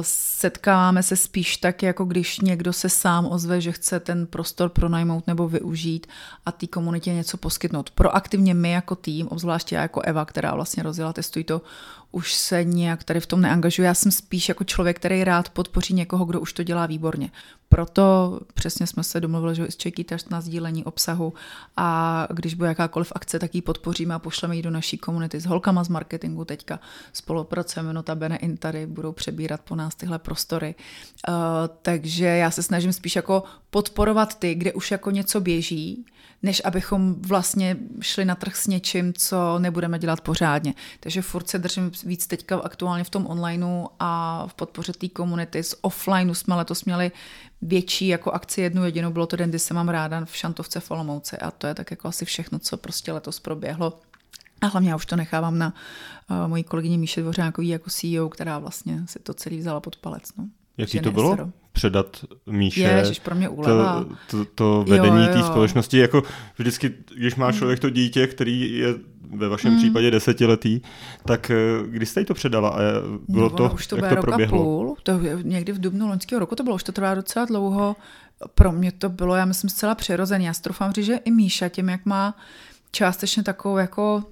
setkáváme 0.00 1.02
se 1.02 1.16
spíš 1.16 1.56
tak, 1.56 1.82
jako 1.82 2.04
když 2.04 2.40
někdo 2.40 2.72
se 2.72 2.88
sám 2.88 3.26
ozve, 3.26 3.60
že 3.60 3.72
chce 3.72 4.00
ten 4.00 4.26
prostor 4.26 4.68
pronajmout 4.68 5.26
nebo 5.26 5.48
využít 5.48 6.06
a 6.46 6.52
té 6.52 6.66
komunitě 6.66 7.14
něco 7.14 7.36
poskytnout. 7.36 7.90
Proaktivně 7.90 8.54
my 8.54 8.70
jako 8.70 8.94
tým, 8.94 9.28
obzvláště 9.28 9.74
já 9.74 9.82
jako 9.82 10.00
Eva, 10.00 10.24
která 10.24 10.54
vlastně 10.54 10.82
rozjela 10.82 11.12
Testuj 11.12 11.44
to, 11.44 11.62
už 12.12 12.34
se 12.34 12.64
nějak 12.64 13.04
tady 13.04 13.20
v 13.20 13.26
tom 13.26 13.40
neangažuji. 13.40 13.82
Já 13.82 13.94
jsem 13.94 14.12
spíš 14.12 14.48
jako 14.48 14.64
člověk, 14.64 14.96
který 14.96 15.24
rád 15.24 15.48
podpoří 15.48 15.94
někoho, 15.94 16.24
kdo 16.24 16.40
už 16.40 16.52
to 16.52 16.62
dělá 16.62 16.86
výborně. 16.86 17.30
Proto 17.76 18.40
přesně 18.54 18.86
jsme 18.86 19.04
se 19.04 19.20
domluvili, 19.20 19.54
že 19.54 19.66
s 19.70 19.76
Čekýtař 19.76 20.28
na 20.28 20.40
sdílení 20.40 20.84
obsahu 20.84 21.34
a 21.76 22.28
když 22.32 22.54
bude 22.54 22.68
jakákoliv 22.68 23.12
akce, 23.14 23.38
tak 23.38 23.54
ji 23.54 23.62
podpoříme 23.62 24.14
a 24.14 24.18
pošleme 24.18 24.56
ji 24.56 24.62
do 24.62 24.70
naší 24.70 24.98
komunity 24.98 25.40
s 25.40 25.46
holkama 25.46 25.84
z 25.84 25.88
marketingu 25.88 26.44
teďka 26.44 26.80
spolupracujeme, 27.12 27.92
notabene 27.92 28.36
in 28.36 28.56
tady 28.56 28.86
budou 28.86 29.12
přebírat 29.12 29.60
po 29.60 29.76
nás 29.76 29.94
tyhle 29.94 30.18
prostory. 30.18 30.74
Uh, 31.28 31.34
takže 31.82 32.26
já 32.26 32.50
se 32.50 32.62
snažím 32.62 32.92
spíš 32.92 33.16
jako 33.16 33.42
podporovat 33.70 34.38
ty, 34.38 34.54
kde 34.54 34.72
už 34.72 34.90
jako 34.90 35.10
něco 35.10 35.40
běží, 35.40 36.04
než 36.42 36.62
abychom 36.64 37.14
vlastně 37.22 37.76
šli 38.00 38.24
na 38.24 38.34
trh 38.34 38.56
s 38.56 38.66
něčím, 38.66 39.12
co 39.12 39.58
nebudeme 39.58 39.98
dělat 39.98 40.20
pořádně. 40.20 40.74
Takže 41.00 41.22
furt 41.22 41.48
se 41.48 41.58
držím 41.58 41.90
víc 42.04 42.26
teďka 42.26 42.56
aktuálně 42.56 43.04
v 43.04 43.10
tom 43.10 43.26
onlineu 43.26 43.86
a 43.98 44.42
v 44.46 44.54
podpoře 44.54 44.92
té 44.92 45.08
komunity. 45.08 45.62
Z 45.62 45.74
offlineu 45.80 46.34
jsme 46.34 46.54
letos 46.54 46.84
měli 46.84 47.12
větší 47.66 48.06
jako 48.06 48.30
akci 48.30 48.60
jednu 48.60 48.84
jedinou, 48.84 49.10
bylo 49.10 49.26
to 49.26 49.36
den, 49.36 49.48
kdy 49.50 49.58
se 49.58 49.74
mám 49.74 49.88
ráda 49.88 50.24
v 50.24 50.36
Šantovce 50.36 50.80
v 50.80 50.90
Olomouci 50.90 51.38
a 51.38 51.50
to 51.50 51.66
je 51.66 51.74
tak 51.74 51.90
jako 51.90 52.08
asi 52.08 52.24
všechno, 52.24 52.58
co 52.58 52.76
prostě 52.76 53.12
letos 53.12 53.40
proběhlo. 53.40 54.00
A 54.60 54.66
hlavně 54.66 54.90
já 54.90 54.96
už 54.96 55.06
to 55.06 55.16
nechávám 55.16 55.58
na 55.58 55.74
uh, 56.30 56.48
mojí 56.48 56.64
kolegyni 56.64 56.98
Míše 56.98 57.20
Dvořákový 57.20 57.68
jako 57.68 57.90
CEO, 57.90 58.28
která 58.28 58.58
vlastně 58.58 59.02
si 59.06 59.18
to 59.18 59.34
celý 59.34 59.58
vzala 59.58 59.80
pod 59.80 59.96
palec. 59.96 60.22
No. 60.38 60.48
Jaký 60.76 61.00
to 61.00 61.12
bylo? 61.12 61.52
Předat 61.76 62.24
Míše 62.46 62.80
Ježiš, 62.80 63.20
pro 63.20 63.34
mě 63.34 63.48
to, 63.48 64.06
to, 64.30 64.44
to 64.54 64.84
vedení 64.88 65.26
té 65.26 65.42
společnosti. 65.42 65.98
Jako 65.98 66.22
vždycky, 66.58 66.94
když 67.16 67.34
má 67.34 67.52
člověk 67.52 67.80
to 67.80 67.90
dítě, 67.90 68.26
který 68.26 68.78
je 68.78 68.94
ve 69.30 69.48
vašem 69.48 69.72
mm. 69.72 69.78
případě 69.78 70.10
desetiletý, 70.10 70.80
tak 71.24 71.50
eh, 71.50 71.56
kdy 71.86 72.06
jste 72.06 72.20
jí 72.20 72.26
to 72.26 72.34
předala 72.34 72.68
a 72.70 72.78
bylo 73.28 73.48
no, 73.48 73.56
to, 73.56 73.70
už 73.74 73.86
to 73.86 73.96
jak 73.96 74.08
to 74.08 74.20
proběhlo? 74.20 74.64
Půl, 74.64 74.96
to 75.02 75.20
někdy 75.42 75.72
v 75.72 75.80
dubnu 75.80 76.08
loňského 76.08 76.40
roku 76.40 76.54
to 76.54 76.62
bylo, 76.62 76.74
už 76.74 76.82
to 76.82 76.92
trvá 76.92 77.14
docela 77.14 77.44
dlouho. 77.44 77.96
Pro 78.54 78.72
mě 78.72 78.92
to 78.92 79.08
bylo, 79.08 79.34
já 79.36 79.44
myslím, 79.44 79.70
zcela 79.70 79.94
přirozené. 79.94 80.44
Já 80.44 80.52
strofám 80.52 80.92
říct, 80.92 81.06
že 81.06 81.16
i 81.16 81.30
Míša 81.30 81.68
tím, 81.68 81.88
jak 81.88 82.06
má 82.06 82.36
částečně 82.90 83.42
takovou 83.42 83.76
jako, 83.76 84.24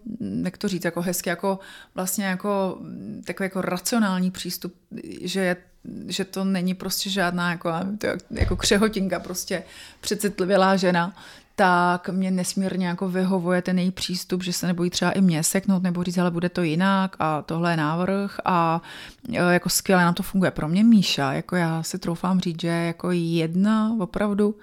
jak 0.44 0.58
to 0.58 0.68
říct, 0.68 0.84
jako 0.84 1.02
hezky, 1.02 1.30
jako 1.30 1.58
vlastně 1.94 2.24
jako 2.24 2.78
takový 3.24 3.44
jako 3.44 3.60
racionální 3.60 4.30
přístup, 4.30 4.74
že 5.22 5.40
je 5.40 5.56
že 6.06 6.24
to 6.24 6.44
není 6.44 6.74
prostě 6.74 7.10
žádná 7.10 7.50
jako, 7.50 7.70
jako 8.30 8.56
křehotinka, 8.56 9.20
prostě 9.20 9.62
přecitlivělá 10.00 10.76
žena, 10.76 11.14
tak 11.56 12.08
mě 12.08 12.30
nesmírně 12.30 12.86
jako 12.86 13.08
vyhovuje 13.08 13.62
ten 13.62 13.78
její 13.78 13.90
přístup, 13.90 14.42
že 14.42 14.52
se 14.52 14.66
nebojí 14.66 14.90
třeba 14.90 15.10
i 15.10 15.20
mě 15.20 15.42
seknout 15.42 15.82
nebo 15.82 16.02
říct, 16.02 16.18
ale 16.18 16.30
bude 16.30 16.48
to 16.48 16.62
jinak 16.62 17.16
a 17.18 17.42
tohle 17.42 17.72
je 17.72 17.76
návrh 17.76 18.40
a 18.44 18.82
e, 19.32 19.52
jako 19.52 19.68
skvěle 19.68 20.04
nám 20.04 20.14
to 20.14 20.22
funguje. 20.22 20.50
Pro 20.50 20.68
mě 20.68 20.84
Míša, 20.84 21.32
jako 21.32 21.56
já 21.56 21.82
si 21.82 21.98
troufám 21.98 22.40
říct, 22.40 22.60
že 22.60 22.68
jako 22.68 23.10
jedna 23.10 23.96
opravdu, 24.00 24.58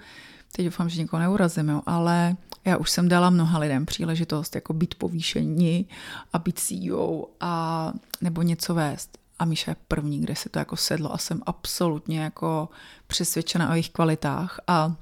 teď 0.52 0.64
doufám, 0.64 0.88
že 0.88 1.00
nikoho 1.00 1.20
neurazím, 1.20 1.68
jo, 1.68 1.82
ale 1.86 2.36
já 2.64 2.76
už 2.76 2.90
jsem 2.90 3.08
dala 3.08 3.30
mnoha 3.30 3.58
lidem 3.58 3.86
příležitost 3.86 4.54
jako 4.54 4.72
být 4.72 4.94
povýšení 4.94 5.88
a 6.32 6.38
být 6.38 6.58
CEO 6.58 7.24
a 7.40 7.92
nebo 8.20 8.42
něco 8.42 8.74
vést. 8.74 9.21
A 9.42 9.44
Míša 9.44 9.70
je 9.70 9.76
první, 9.88 10.20
kde 10.20 10.36
se 10.36 10.48
to 10.48 10.58
jako 10.58 10.76
sedlo 10.76 11.14
a 11.14 11.18
jsem 11.18 11.42
absolutně 11.46 12.20
jako 12.20 12.68
přesvědčena 13.06 13.68
o 13.68 13.72
jejich 13.72 13.90
kvalitách 13.90 14.60
a 14.66 14.94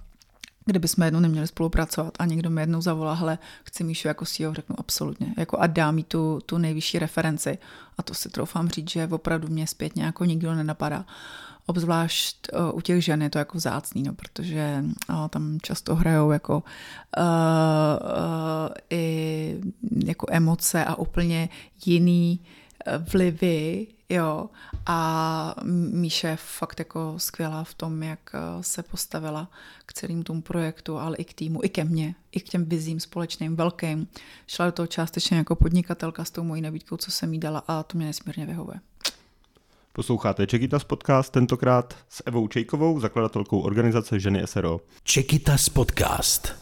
kdyby 0.64 0.88
jsme 0.88 1.06
jednou 1.06 1.20
neměli 1.20 1.46
spolupracovat 1.46 2.14
a 2.18 2.24
někdo 2.24 2.50
mi 2.50 2.62
jednou 2.62 2.80
zavolá, 2.80 3.14
hele, 3.14 3.38
chci 3.64 3.84
Míšu 3.84 4.08
jako 4.08 4.24
CEO, 4.24 4.54
řeknu 4.54 4.76
absolutně. 4.78 5.34
Jako 5.38 5.58
a 5.58 5.66
dá 5.66 5.90
mi 5.90 6.02
tu, 6.02 6.40
tu 6.46 6.58
nejvyšší 6.58 6.98
referenci. 6.98 7.58
A 7.98 8.02
to 8.02 8.14
si 8.14 8.28
troufám 8.28 8.68
říct, 8.68 8.90
že 8.90 9.08
opravdu 9.10 9.48
mě 9.48 9.66
zpětně 9.66 10.04
jako 10.04 10.24
nikdo 10.24 10.54
nenapadá. 10.54 11.04
Obzvlášť 11.66 12.48
uh, 12.52 12.76
u 12.76 12.80
těch 12.80 13.04
žen 13.04 13.22
je 13.22 13.30
to 13.30 13.38
jako 13.38 13.58
vzácný, 13.58 14.02
no, 14.02 14.14
protože 14.14 14.84
uh, 15.10 15.28
tam 15.28 15.58
často 15.62 15.94
hrajou 15.94 16.30
jako, 16.30 16.54
uh, 16.54 16.62
uh, 17.22 18.74
i 18.90 19.60
jako 20.04 20.26
emoce 20.30 20.84
a 20.84 20.94
úplně 20.94 21.48
jiný 21.84 22.40
vlivy, 23.12 23.86
jo. 24.10 24.50
A 24.86 25.54
Míše 25.92 26.28
je 26.28 26.36
fakt 26.36 26.78
jako 26.78 27.14
skvělá 27.16 27.64
v 27.64 27.74
tom, 27.74 28.02
jak 28.02 28.34
eh, 28.34 28.62
se 28.62 28.82
postavila 28.82 29.50
k 29.86 29.92
celému 29.92 30.22
tomu 30.22 30.42
projektu, 30.42 30.98
ale 30.98 31.16
i 31.16 31.24
k 31.24 31.34
týmu, 31.34 31.60
i 31.64 31.68
ke 31.68 31.84
mně, 31.84 32.14
i 32.32 32.40
k 32.40 32.48
těm 32.48 32.64
vizím 32.64 33.00
společným, 33.00 33.56
velkým. 33.56 34.08
Šla 34.46 34.66
do 34.66 34.72
toho 34.72 34.86
částečně 34.86 35.36
jako 35.36 35.56
podnikatelka 35.56 36.24
s 36.24 36.30
tou 36.30 36.42
mojí 36.42 36.62
nabídkou, 36.62 36.96
co 36.96 37.10
jsem 37.10 37.32
jí 37.32 37.40
dala 37.40 37.62
a 37.68 37.82
to 37.82 37.98
mě 37.98 38.06
nesmírně 38.06 38.46
vyhovuje. 38.46 38.80
Posloucháte 39.92 40.46
Čekitas 40.46 40.84
podcast, 40.84 41.32
tentokrát 41.32 41.96
s 42.08 42.22
Evou 42.26 42.48
Čejkovou, 42.48 43.00
zakladatelkou 43.00 43.60
organizace 43.60 44.20
Ženy 44.20 44.42
SRO. 44.44 44.80
Čekitas 45.02 45.68
podcast. 45.68 46.54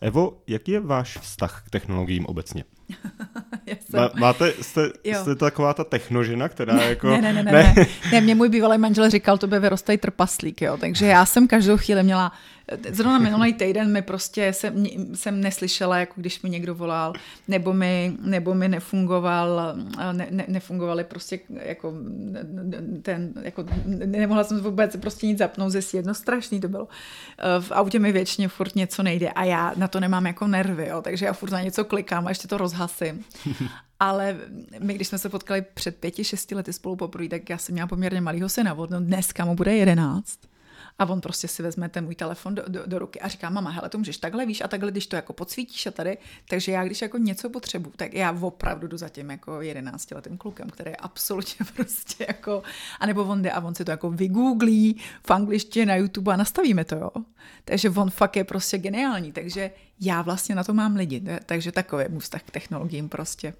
Evo, 0.00 0.42
jaký 0.46 0.72
je 0.72 0.80
váš 0.80 1.18
vztah 1.18 1.62
k 1.66 1.70
technologiím 1.70 2.26
obecně? 2.26 2.64
jsem... 3.90 4.10
Máte, 4.14 4.52
jste, 4.60 4.90
jste 5.04 5.34
taková 5.34 5.74
ta 5.74 5.84
technožina, 5.84 6.48
která 6.48 6.82
jako... 6.82 7.10
ne, 7.10 7.22
ne, 7.22 7.32
ne, 7.32 7.42
ne, 7.42 7.52
ne. 7.52 7.86
ne. 8.12 8.20
Mě 8.20 8.34
můj 8.34 8.48
bývalý 8.48 8.78
manžel 8.78 9.10
říkal, 9.10 9.38
to 9.38 9.46
by 9.46 9.58
vyrostej 9.58 9.98
trpaslík, 9.98 10.62
jo. 10.62 10.76
Takže 10.76 11.06
já 11.06 11.26
jsem 11.26 11.48
každou 11.48 11.76
chvíli 11.76 12.02
měla 12.02 12.32
Zrovna 12.90 13.18
minulý 13.18 13.54
týden 13.54 13.92
mi 13.92 14.02
prostě 14.02 14.52
jsem, 14.52 14.86
jsem 15.14 15.40
neslyšela, 15.40 15.98
jako 15.98 16.12
když 16.16 16.42
mi 16.42 16.50
někdo 16.50 16.74
volal, 16.74 17.12
nebo 17.48 17.72
mi, 17.72 18.16
nebo 18.20 18.54
mi 18.54 18.68
nefungoval, 18.68 19.76
ne, 20.12 20.26
ne, 20.30 20.44
nefungovaly 20.48 21.04
prostě 21.04 21.40
jako 21.62 21.94
ten, 23.02 23.32
jako 23.42 23.64
nemohla 23.86 24.44
jsem 24.44 24.60
vůbec 24.60 24.96
prostě 24.96 25.26
nic 25.26 25.38
zapnout 25.38 25.72
ze 25.72 25.80
jedno 25.92 26.14
strašný 26.14 26.60
to 26.60 26.68
bylo. 26.68 26.88
V 27.60 27.72
autě 27.72 27.98
mi 27.98 28.12
většině 28.12 28.48
furt 28.48 28.76
něco 28.76 29.02
nejde 29.02 29.28
a 29.28 29.44
já 29.44 29.72
na 29.76 29.88
to 29.88 30.00
nemám 30.00 30.26
jako 30.26 30.46
nervy, 30.46 30.86
jo, 30.88 31.02
takže 31.02 31.26
já 31.26 31.32
furt 31.32 31.50
na 31.50 31.62
něco 31.62 31.84
klikám 31.84 32.26
a 32.26 32.30
ještě 32.30 32.48
to 32.48 32.58
rozhasím. 32.58 33.24
Ale 34.00 34.36
my, 34.78 34.94
když 34.94 35.08
jsme 35.08 35.18
se 35.18 35.28
potkali 35.28 35.64
před 35.74 35.96
pěti, 35.96 36.24
šesti 36.24 36.54
lety 36.54 36.72
spolu 36.72 36.96
poprvé, 36.96 37.28
tak 37.28 37.50
já 37.50 37.58
jsem 37.58 37.72
měla 37.72 37.88
poměrně 37.88 38.20
malýho 38.20 38.48
syna, 38.48 38.74
no 38.90 39.00
dneska 39.00 39.44
mu 39.44 39.54
bude 39.54 39.76
jedenáct. 39.76 40.49
A 41.00 41.04
on 41.04 41.20
prostě 41.20 41.48
si 41.48 41.62
vezme 41.62 41.88
ten 41.88 42.04
můj 42.04 42.14
telefon 42.14 42.54
do, 42.54 42.62
do, 42.68 42.82
do 42.86 42.98
ruky 42.98 43.20
a 43.20 43.28
říká, 43.28 43.50
mama, 43.50 43.70
hele, 43.70 43.88
to 43.88 43.98
můžeš 43.98 44.18
takhle, 44.18 44.46
víš, 44.46 44.60
a 44.60 44.68
takhle, 44.68 44.90
když 44.90 45.06
to 45.06 45.16
jako 45.16 45.32
podsvítíš 45.32 45.86
a 45.86 45.90
tady, 45.90 46.18
takže 46.48 46.72
já, 46.72 46.84
když 46.84 47.02
jako 47.02 47.18
něco 47.18 47.50
potřebuju, 47.50 47.92
tak 47.96 48.14
já 48.14 48.36
opravdu 48.40 48.86
jdu 48.86 48.96
za 48.96 49.08
tím 49.08 49.30
jako 49.30 49.60
jedenáctiletým 49.60 50.36
klukem, 50.36 50.70
který 50.70 50.90
je 50.90 50.96
absolutně 50.96 51.66
prostě 51.76 52.24
jako, 52.28 52.62
anebo 53.00 53.24
on 53.24 53.42
jde 53.42 53.50
a 53.50 53.60
on 53.60 53.74
si 53.74 53.84
to 53.84 53.90
jako 53.90 54.10
vygooglí 54.10 55.00
v 55.26 55.30
angličtině 55.30 55.86
na 55.86 55.96
YouTube 55.96 56.32
a 56.32 56.36
nastavíme 56.36 56.84
to, 56.84 56.94
jo. 56.94 57.10
Takže 57.64 57.90
on 57.90 58.10
fakt 58.10 58.36
je 58.36 58.44
prostě 58.44 58.78
geniální, 58.78 59.32
takže 59.32 59.70
já 60.00 60.22
vlastně 60.22 60.54
na 60.54 60.64
to 60.64 60.74
mám 60.74 60.96
lidi, 60.96 61.22
takže 61.46 61.72
takový 61.72 62.04
je 62.04 62.18
vztah 62.18 62.42
k 62.42 62.50
technologiím 62.50 63.08
prostě. 63.08 63.54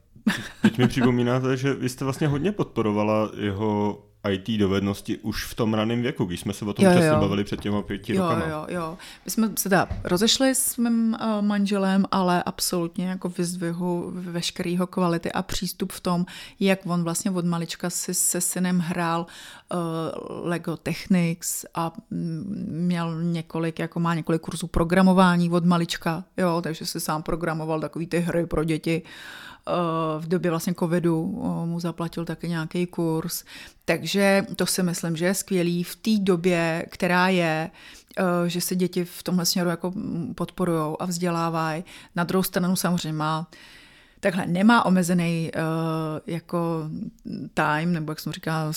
Teď 0.62 0.78
mi 0.78 0.88
připomínáte, 0.88 1.56
že 1.56 1.74
vy 1.74 1.88
jste 1.88 2.04
vlastně 2.04 2.28
hodně 2.28 2.52
podporovala 2.52 3.30
jeho 3.36 4.02
IT 4.28 4.58
dovednosti 4.58 5.18
už 5.18 5.44
v 5.44 5.54
tom 5.54 5.74
raném 5.74 6.02
věku, 6.02 6.24
když 6.24 6.40
jsme 6.40 6.52
se 6.52 6.64
o 6.64 6.72
tom 6.72 6.84
jo, 6.84 6.90
přesně 6.90 7.10
bavili 7.10 7.44
před 7.44 7.60
těma 7.60 7.82
pěti 7.82 8.14
jo, 8.14 8.22
rokama. 8.22 8.46
Jo, 8.46 8.66
jo, 8.68 8.98
My 9.24 9.30
jsme 9.30 9.50
se 9.58 9.68
teda 9.68 9.88
rozešli 10.04 10.54
s 10.54 10.76
mým 10.76 11.16
uh, 11.20 11.42
manželem, 11.42 12.04
ale 12.10 12.42
absolutně 12.42 13.08
jako 13.08 13.28
vyzdvihu 13.28 14.12
veškerýho 14.14 14.86
kvality 14.86 15.32
a 15.32 15.42
přístup 15.42 15.92
v 15.92 16.00
tom, 16.00 16.26
jak 16.60 16.86
on 16.86 17.04
vlastně 17.04 17.30
od 17.30 17.44
malička 17.44 17.90
si 17.90 18.14
se 18.14 18.40
synem 18.40 18.78
hrál 18.78 19.26
uh, 19.72 19.78
Lego 20.48 20.76
Technics 20.76 21.64
a 21.74 21.92
měl 22.70 23.22
několik, 23.22 23.78
jako 23.78 24.00
má 24.00 24.14
několik 24.14 24.42
kurzů 24.42 24.66
programování 24.66 25.50
od 25.50 25.64
malička, 25.64 26.24
jo, 26.36 26.60
takže 26.62 26.86
si 26.86 27.00
sám 27.00 27.22
programoval 27.22 27.80
takový 27.80 28.06
ty 28.06 28.18
hry 28.18 28.46
pro 28.46 28.64
děti. 28.64 29.02
Uh, 29.68 30.22
v 30.22 30.28
době 30.28 30.50
vlastně 30.50 30.74
covidu 30.74 31.42
eh, 31.44 31.66
mu 31.66 31.80
zaplatil 31.80 32.24
taky 32.24 32.48
nějaký 32.48 32.86
kurz. 32.86 33.44
Takže 33.84 34.46
to 34.56 34.66
si 34.66 34.82
myslím, 34.82 35.16
že 35.16 35.24
je 35.24 35.34
skvělý 35.34 35.84
v 35.84 35.96
té 35.96 36.10
době, 36.18 36.86
která 36.90 37.28
je, 37.28 37.70
eh, 38.18 38.48
že 38.48 38.60
se 38.60 38.76
děti 38.76 39.04
v 39.04 39.22
tomhle 39.22 39.46
směru 39.46 39.70
jako 39.70 39.92
podporují 40.34 40.96
a 40.98 41.04
vzdělávají. 41.06 41.84
Na 42.16 42.24
druhou 42.24 42.42
stranu 42.42 42.76
samozřejmě 42.76 43.12
má 43.12 43.46
Takhle 44.22 44.46
nemá 44.46 44.86
omezený 44.86 45.50
uh, 45.54 45.62
jako 46.26 46.90
time, 47.54 47.92
nebo 47.92 48.12
jak 48.12 48.20
jsem 48.20 48.32
říkala, 48.32 48.72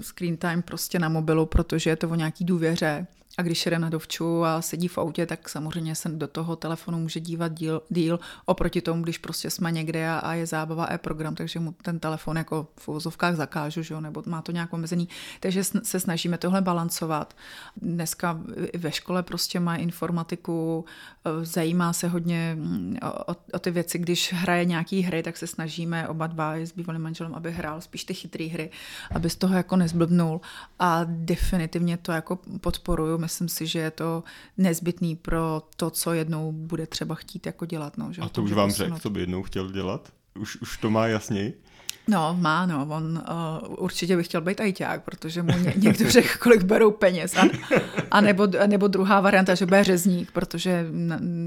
screen 0.00 0.36
time 0.36 0.62
prostě 0.62 0.98
na 0.98 1.08
mobilu, 1.08 1.46
protože 1.46 1.90
je 1.90 1.96
to 1.96 2.08
o 2.08 2.14
nějaký 2.14 2.44
důvěře. 2.44 3.06
A 3.38 3.42
když 3.42 3.66
jede 3.66 3.78
na 3.78 3.88
dovču 3.88 4.44
a 4.44 4.62
sedí 4.62 4.88
v 4.88 4.98
autě, 4.98 5.26
tak 5.26 5.48
samozřejmě 5.48 5.94
se 5.94 6.08
do 6.08 6.28
toho 6.28 6.56
telefonu 6.56 6.98
může 6.98 7.20
dívat 7.20 7.52
díl, 7.52 7.82
díl 7.88 8.20
oproti 8.44 8.80
tomu, 8.80 9.02
když 9.02 9.18
prostě 9.18 9.50
jsme 9.50 9.72
někde 9.72 10.08
a, 10.08 10.18
a 10.18 10.34
je 10.34 10.46
zábava 10.46 10.86
e-program, 10.92 11.34
takže 11.34 11.60
mu 11.60 11.72
ten 11.72 11.98
telefon 11.98 12.36
jako 12.36 12.68
v 12.80 12.88
uvozovkách 12.88 13.36
zakážu, 13.36 13.82
že 13.82 13.94
jo, 13.94 14.00
nebo 14.00 14.22
má 14.26 14.42
to 14.42 14.52
nějak 14.52 14.72
omezený. 14.72 15.08
Takže 15.40 15.64
se 15.64 16.00
snažíme 16.00 16.38
tohle 16.38 16.60
balancovat. 16.60 17.34
Dneska 17.76 18.40
ve 18.76 18.92
škole 18.92 19.22
prostě 19.22 19.60
má 19.60 19.76
informatiku, 19.76 20.84
e, 21.24 21.44
zajímá 21.44 21.92
se 21.92 22.08
hodně 22.08 22.56
mm, 22.58 22.96
o, 23.02 23.34
o 23.52 23.58
ty 23.58 23.70
věci, 23.70 23.98
když 23.98 24.32
hraje 24.32 24.64
nějaký 24.64 25.00
hry, 25.00 25.22
tak 25.22 25.36
se 25.36 25.46
snažíme 25.46 26.08
oba 26.08 26.26
dva 26.26 26.54
s 26.54 26.72
bývalým 26.72 27.02
manželem, 27.02 27.34
aby 27.34 27.52
hrál 27.52 27.80
spíš 27.80 28.04
ty 28.04 28.14
chytré 28.14 28.44
hry, 28.44 28.70
aby 29.14 29.30
z 29.30 29.36
toho 29.36 29.56
jako 29.56 29.76
nezblbnul 29.76 30.40
a 30.78 31.00
definitivně 31.04 31.96
to 31.96 32.12
jako 32.12 32.38
podporuju 32.60 33.23
myslím 33.24 33.48
si, 33.48 33.66
že 33.66 33.78
je 33.78 33.90
to 33.90 34.24
nezbytný 34.58 35.16
pro 35.16 35.62
to, 35.76 35.90
co 35.90 36.12
jednou 36.12 36.52
bude 36.52 36.86
třeba 36.86 37.14
chtít 37.14 37.46
jako 37.46 37.66
dělat. 37.66 37.98
No, 37.98 38.12
že 38.12 38.22
A 38.22 38.28
to 38.28 38.42
už 38.42 38.52
vám 38.52 38.70
řekl, 38.70 38.98
co 38.98 39.10
by 39.10 39.20
jednou 39.20 39.42
chtěl 39.42 39.70
dělat? 39.70 40.12
Už, 40.38 40.56
už 40.56 40.76
to 40.76 40.90
má 40.90 41.06
jasněji? 41.06 41.62
No, 42.08 42.36
má, 42.40 42.66
no. 42.66 42.86
On 42.90 43.24
uh, 43.62 43.84
určitě 43.84 44.16
by 44.16 44.22
chtěl 44.22 44.40
být 44.40 44.60
ajťák, 44.60 45.02
protože 45.04 45.42
mu 45.42 45.58
ně, 45.58 45.72
někdo 45.76 46.10
řekl, 46.10 46.28
kolik 46.38 46.62
berou 46.62 46.90
peněz. 46.90 47.36
A, 47.36 47.42
a, 48.10 48.20
nebo, 48.20 48.48
a 48.60 48.66
nebo 48.66 48.88
druhá 48.88 49.20
varianta, 49.20 49.54
že 49.54 49.66
bude 49.66 49.84
řezník, 49.84 50.30
protože 50.30 50.86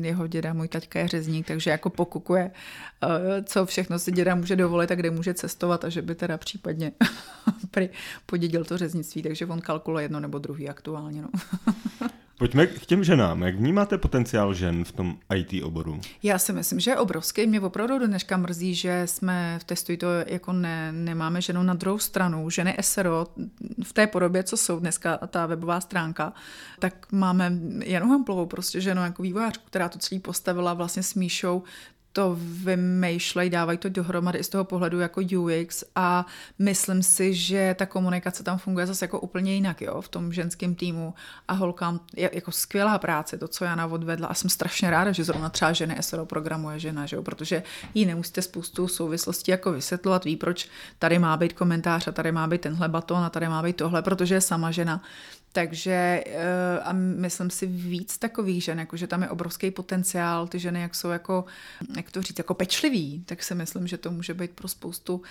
jeho 0.02 0.28
děda, 0.28 0.54
můj 0.54 0.68
taťka 0.68 1.00
je 1.00 1.08
řezník, 1.08 1.48
takže 1.48 1.72
jako 1.72 1.90
pokukuje, 1.90 2.52
uh, 3.04 3.10
co 3.44 3.66
všechno 3.66 4.00
si 4.00 4.12
děda 4.12 4.36
může 4.36 4.56
dovolit 4.56 4.92
a 4.92 4.96
kde 4.96 5.12
může 5.12 5.34
cestovat 5.34 5.86
a 5.86 5.90
že 5.90 6.02
by 6.02 6.16
teda 6.16 6.38
případně 6.38 6.92
podědil 8.26 8.66
to 8.66 8.78
řeznictví, 8.78 9.22
takže 9.22 9.46
on 9.46 9.62
kalkuluje 9.62 10.04
jedno 10.06 10.20
nebo 10.20 10.40
druhý 10.40 10.70
aktuálně. 10.70 11.22
No. 11.22 11.30
Pojďme 12.38 12.68
k 12.68 12.86
těm 12.86 13.04
ženám. 13.04 13.44
Jak 13.44 13.56
vnímáte 13.56 13.98
potenciál 13.98 14.54
žen 14.54 14.84
v 14.84 14.92
tom 14.92 15.18
IT 15.36 15.64
oboru? 15.64 16.02
Já 16.24 16.40
si 16.40 16.54
myslím, 16.54 16.80
že 16.80 16.92
je 16.92 16.98
obrovský. 16.98 17.48
Mě 17.48 17.62
opravdu 17.62 18.08
dneška 18.08 18.38
mrzí, 18.38 18.76
že 18.76 19.02
jsme 19.06 19.58
v 19.62 19.64
testu 19.64 19.98
to 19.98 20.08
jako 20.28 20.54
ne, 20.54 20.92
nemáme 20.92 21.42
ženu 21.42 21.64
na 21.64 21.74
druhou 21.74 22.00
stranu. 22.00 22.50
Ženy 22.50 22.78
SRO 22.82 23.28
v 23.84 23.94
té 23.94 24.08
podobě, 24.08 24.44
co 24.44 24.58
jsou 24.58 24.80
dneska 24.80 25.18
ta 25.18 25.46
webová 25.46 25.82
stránka, 25.82 26.34
tak 26.80 27.12
máme 27.12 27.52
Janu 27.86 28.10
Hamplovou, 28.10 28.46
prostě 28.46 28.82
ženu 28.82 29.02
jako 29.02 29.24
vývojářku, 29.24 29.64
která 29.68 29.90
to 29.90 30.00
celý 30.00 30.20
postavila 30.20 30.74
vlastně 30.74 31.04
s 31.04 31.14
Míšou 31.14 31.64
to 32.18 32.38
vymýšlejí, 32.40 33.50
dávají 33.50 33.78
to 33.78 33.90
dohromady 33.90 34.44
z 34.44 34.50
toho 34.50 34.64
pohledu 34.64 35.00
jako 35.00 35.22
UX 35.22 35.84
a 35.96 36.26
myslím 36.60 37.04
si, 37.04 37.34
že 37.34 37.76
ta 37.80 37.86
komunikace 37.86 38.44
tam 38.44 38.58
funguje 38.58 38.88
zase 38.88 39.06
jako 39.06 39.20
úplně 39.20 39.54
jinak, 39.54 39.82
jo, 39.82 40.02
v 40.02 40.10
tom 40.10 40.34
ženském 40.34 40.76
týmu 40.76 41.14
a 41.48 41.54
holkám 41.54 42.00
je 42.16 42.30
jako 42.34 42.52
skvělá 42.52 42.98
práce, 42.98 43.38
to, 43.38 43.48
co 43.48 43.66
Jana 43.66 43.86
odvedla 43.86 44.28
a 44.28 44.34
jsem 44.34 44.50
strašně 44.50 44.90
ráda, 44.90 45.12
že 45.12 45.24
zrovna 45.24 45.50
třeba 45.50 45.74
ženy 45.74 45.98
SRO 46.02 46.26
programuje 46.26 46.80
žena, 46.80 47.06
že 47.06 47.16
jo, 47.16 47.24
protože 47.24 47.64
jí 47.94 48.06
nemusíte 48.06 48.42
spoustu 48.42 48.88
souvislostí 48.88 49.52
jako 49.52 49.72
vysvětlovat, 49.72 50.26
ví, 50.26 50.36
proč 50.36 50.70
tady 51.00 51.20
má 51.20 51.38
být 51.38 51.54
komentář 51.54 52.08
a 52.08 52.12
tady 52.12 52.32
má 52.32 52.48
být 52.48 52.62
tenhle 52.62 52.90
baton 52.90 53.18
a 53.24 53.30
tady 53.30 53.48
má 53.48 53.64
být 53.64 53.76
tohle, 53.76 54.02
protože 54.02 54.36
je 54.36 54.42
sama 54.42 54.72
žena. 54.72 55.02
Takže 55.52 56.24
eh, 56.26 56.80
a 56.80 56.94
myslím 56.94 57.50
si 57.50 57.66
víc 57.66 58.18
takových 58.18 58.64
žen, 58.64 58.80
jako 58.80 58.98
že 58.98 59.08
tam 59.08 59.22
je 59.22 59.30
obrovský 59.30 59.72
potenciál, 59.72 60.48
ty 60.48 60.60
ženy, 60.60 60.82
jak 60.82 60.96
jsou 60.96 61.10
jako, 61.10 61.46
jak 61.98 62.12
to 62.12 62.22
říct, 62.22 62.38
jako 62.38 62.54
pečlivý, 62.54 63.24
tak 63.26 63.44
si 63.44 63.56
myslím, 63.56 63.88
že 63.88 63.98
to 63.98 64.12
může 64.12 64.34
být 64.34 64.52
pro 64.52 64.68
spoustu 64.68 65.22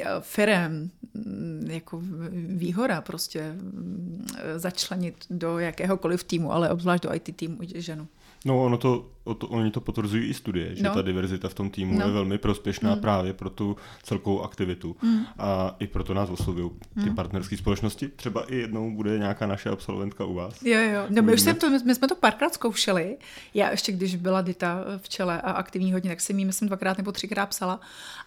eh, 0.00 0.04
firem 0.20 0.90
mm, 1.14 1.68
jako 1.70 2.02
výhoda 2.32 3.00
prostě 3.00 3.52
mm, 3.52 4.26
začlenit 4.56 5.14
do 5.30 5.58
jakéhokoliv 5.58 6.24
týmu, 6.24 6.52
ale 6.52 6.70
obzvlášť 6.70 7.02
do 7.02 7.14
IT 7.14 7.36
týmu 7.36 7.58
ženu. 7.74 8.08
No, 8.44 8.64
ono 8.64 8.76
to, 8.76 9.10
to, 9.38 9.46
oni 9.48 9.70
to 9.70 9.80
potvrzují 9.80 10.28
i 10.28 10.34
studie, 10.34 10.76
že 10.76 10.82
no. 10.82 10.94
ta 10.94 11.02
diverzita 11.02 11.48
v 11.48 11.54
tom 11.54 11.70
týmu 11.70 11.98
no. 11.98 12.06
je 12.06 12.12
velmi 12.12 12.38
prospěšná 12.38 12.94
mm. 12.94 13.00
právě 13.00 13.32
pro 13.32 13.50
tu 13.50 13.76
celkovou 14.02 14.42
aktivitu. 14.42 14.96
Mm. 15.02 15.24
A 15.38 15.76
i 15.78 15.86
proto 15.86 16.14
nás 16.14 16.30
oslovují 16.30 16.70
ty 16.94 17.10
mm. 17.10 17.14
partnerské 17.14 17.56
společnosti. 17.56 18.08
Třeba 18.08 18.44
i 18.44 18.56
jednou 18.56 18.90
bude 18.90 19.18
nějaká 19.18 19.46
naše 19.46 19.63
absolventka 19.70 20.24
u 20.24 20.34
vás. 20.34 20.62
Jo, 20.62 20.80
jo. 20.80 21.06
No, 21.08 21.22
my, 21.22 21.34
už 21.34 21.40
jsme 21.40 21.54
to, 21.54 21.70
my 21.70 21.94
jsme 21.94 22.08
to 22.08 22.14
párkrát 22.14 22.54
zkoušeli. 22.54 23.16
Já 23.54 23.70
ještě, 23.70 23.92
když 23.92 24.16
byla 24.16 24.42
Dita 24.42 24.84
v 24.98 25.08
čele 25.08 25.40
a 25.40 25.50
aktivní 25.50 25.92
hodně, 25.92 26.10
tak 26.10 26.20
jsem 26.20 26.38
jí, 26.38 26.44
myslím, 26.44 26.68
dvakrát 26.68 26.98
nebo 26.98 27.12
třikrát 27.12 27.46
psala. 27.46 27.80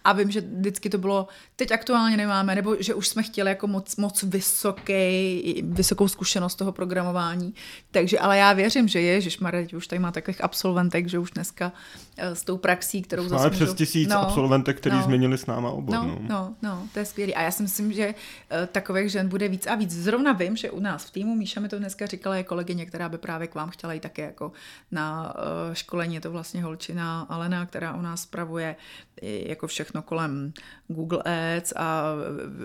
A 0.04 0.14
vím, 0.14 0.32
že 0.32 0.42
vždycky 0.42 0.90
to 0.90 0.98
bylo, 0.98 1.28
teď 1.56 1.72
aktuálně 1.72 2.18
nemáme, 2.18 2.56
nebo 2.56 2.76
že 2.80 2.94
už 2.94 3.08
jsme 3.08 3.24
chtěli 3.24 3.50
jako 3.50 3.68
moc, 3.68 3.96
moc 3.96 4.24
vysoký, 4.24 5.64
vysokou 5.68 6.08
zkušenost 6.08 6.56
toho 6.56 6.72
programování. 6.72 7.54
Takže, 7.92 8.20
ale 8.20 8.38
já 8.38 8.54
věřím, 8.54 8.88
že 8.88 9.02
je, 9.02 9.22
že 9.22 9.30
už 9.78 9.88
tady 9.88 10.00
má 10.00 10.12
takových 10.12 10.44
absolventek, 10.44 11.10
že 11.10 11.20
už 11.20 11.32
dneska 11.32 11.72
eh, 12.18 12.36
s 12.36 12.44
tou 12.44 12.58
praxí, 12.58 13.02
kterou 13.02 13.28
zase 13.28 13.44
Máme 13.44 13.50
přes 13.50 13.74
tisíc 13.74 14.10
no, 14.10 14.20
absolventek, 14.20 14.78
kteří 14.78 14.96
no, 14.96 15.04
změnili 15.04 15.38
s 15.38 15.46
náma 15.46 15.70
obor. 15.70 15.96
No, 15.96 16.04
no, 16.04 16.20
no, 16.30 16.56
no, 16.62 16.88
to 16.94 17.00
je 17.00 17.06
skvělé. 17.06 17.34
A 17.34 17.42
já 17.42 17.52
si 17.52 17.64
myslím, 17.64 17.94
že 17.94 18.08
uh, 18.08 18.66
takových 18.72 19.12
žen 19.12 19.30
bude 19.30 19.48
víc 19.48 19.68
a 19.68 19.76
víc. 19.76 19.92
Zrovna 19.92 20.34
vím, 20.34 20.56
že 20.56 20.72
u 20.72 20.80
nás 20.80 21.06
v 21.06 21.12
týmu, 21.12 21.27
Míša 21.36 21.60
mi 21.60 21.70
to 21.70 21.80
dneska 21.80 22.06
říkala, 22.06 22.36
je 22.36 22.44
kolegyně, 22.44 22.86
která 22.86 23.10
by 23.10 23.18
právě 23.18 23.48
k 23.48 23.56
vám 23.56 23.70
chtěla 23.70 23.94
jít 23.94 24.00
také 24.00 24.22
jako 24.22 24.52
na 24.92 25.36
uh, 25.36 25.74
školení. 25.74 26.16
Je 26.16 26.22
to 26.22 26.32
vlastně 26.32 26.64
holčina 26.64 27.22
Alena, 27.30 27.66
která 27.66 27.96
u 27.96 28.02
nás 28.02 28.22
spravuje 28.22 28.76
jako 29.22 29.68
všechno 29.68 30.02
kolem 30.02 30.54
Google 30.88 31.24
Ads 31.24 31.74
a 31.76 32.04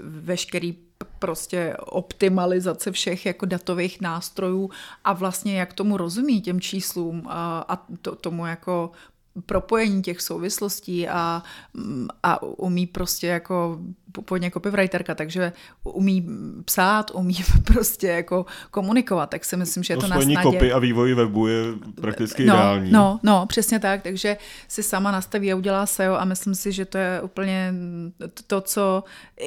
veškerý 0.04 0.76
prostě 1.18 1.76
optimalizace 1.78 2.92
všech 2.92 3.26
jako 3.26 3.46
datových 3.46 4.00
nástrojů 4.00 4.70
a 5.04 5.12
vlastně 5.12 5.58
jak 5.58 5.72
tomu 5.72 5.96
rozumí 5.96 6.40
těm 6.40 6.60
číslům 6.60 7.22
a, 7.26 7.64
a 7.68 7.76
to, 8.02 8.16
tomu 8.16 8.46
jako 8.46 8.90
propojení 9.46 10.02
těch 10.02 10.20
souvislostí 10.20 11.08
a, 11.08 11.42
a 12.22 12.42
umí 12.42 12.86
prostě 12.86 13.26
jako 13.26 13.78
původně 14.12 14.50
copywriterka, 14.50 15.14
takže 15.14 15.52
umí 15.84 16.26
psát, 16.64 17.10
umí 17.14 17.36
prostě 17.64 18.06
jako 18.06 18.46
komunikovat, 18.70 19.30
tak 19.30 19.44
si 19.44 19.56
myslím, 19.56 19.82
že 19.82 19.92
je 19.92 19.96
to 19.96 20.08
na 20.08 20.20
snadě. 20.20 20.42
kopy 20.42 20.72
a 20.72 20.78
vývoj 20.78 21.14
webu 21.14 21.46
je 21.46 21.64
prakticky 22.00 22.44
no, 22.44 22.54
ideální. 22.54 22.92
No, 22.92 23.20
no, 23.22 23.46
přesně 23.46 23.78
tak, 23.78 24.02
takže 24.02 24.36
si 24.68 24.82
sama 24.82 25.10
nastaví 25.10 25.52
a 25.52 25.56
udělá 25.56 25.86
SEO 25.86 26.14
a 26.14 26.24
myslím 26.24 26.54
si, 26.54 26.72
že 26.72 26.84
to 26.84 26.98
je 26.98 27.22
úplně 27.22 27.74
to, 28.46 28.60
co 28.60 29.04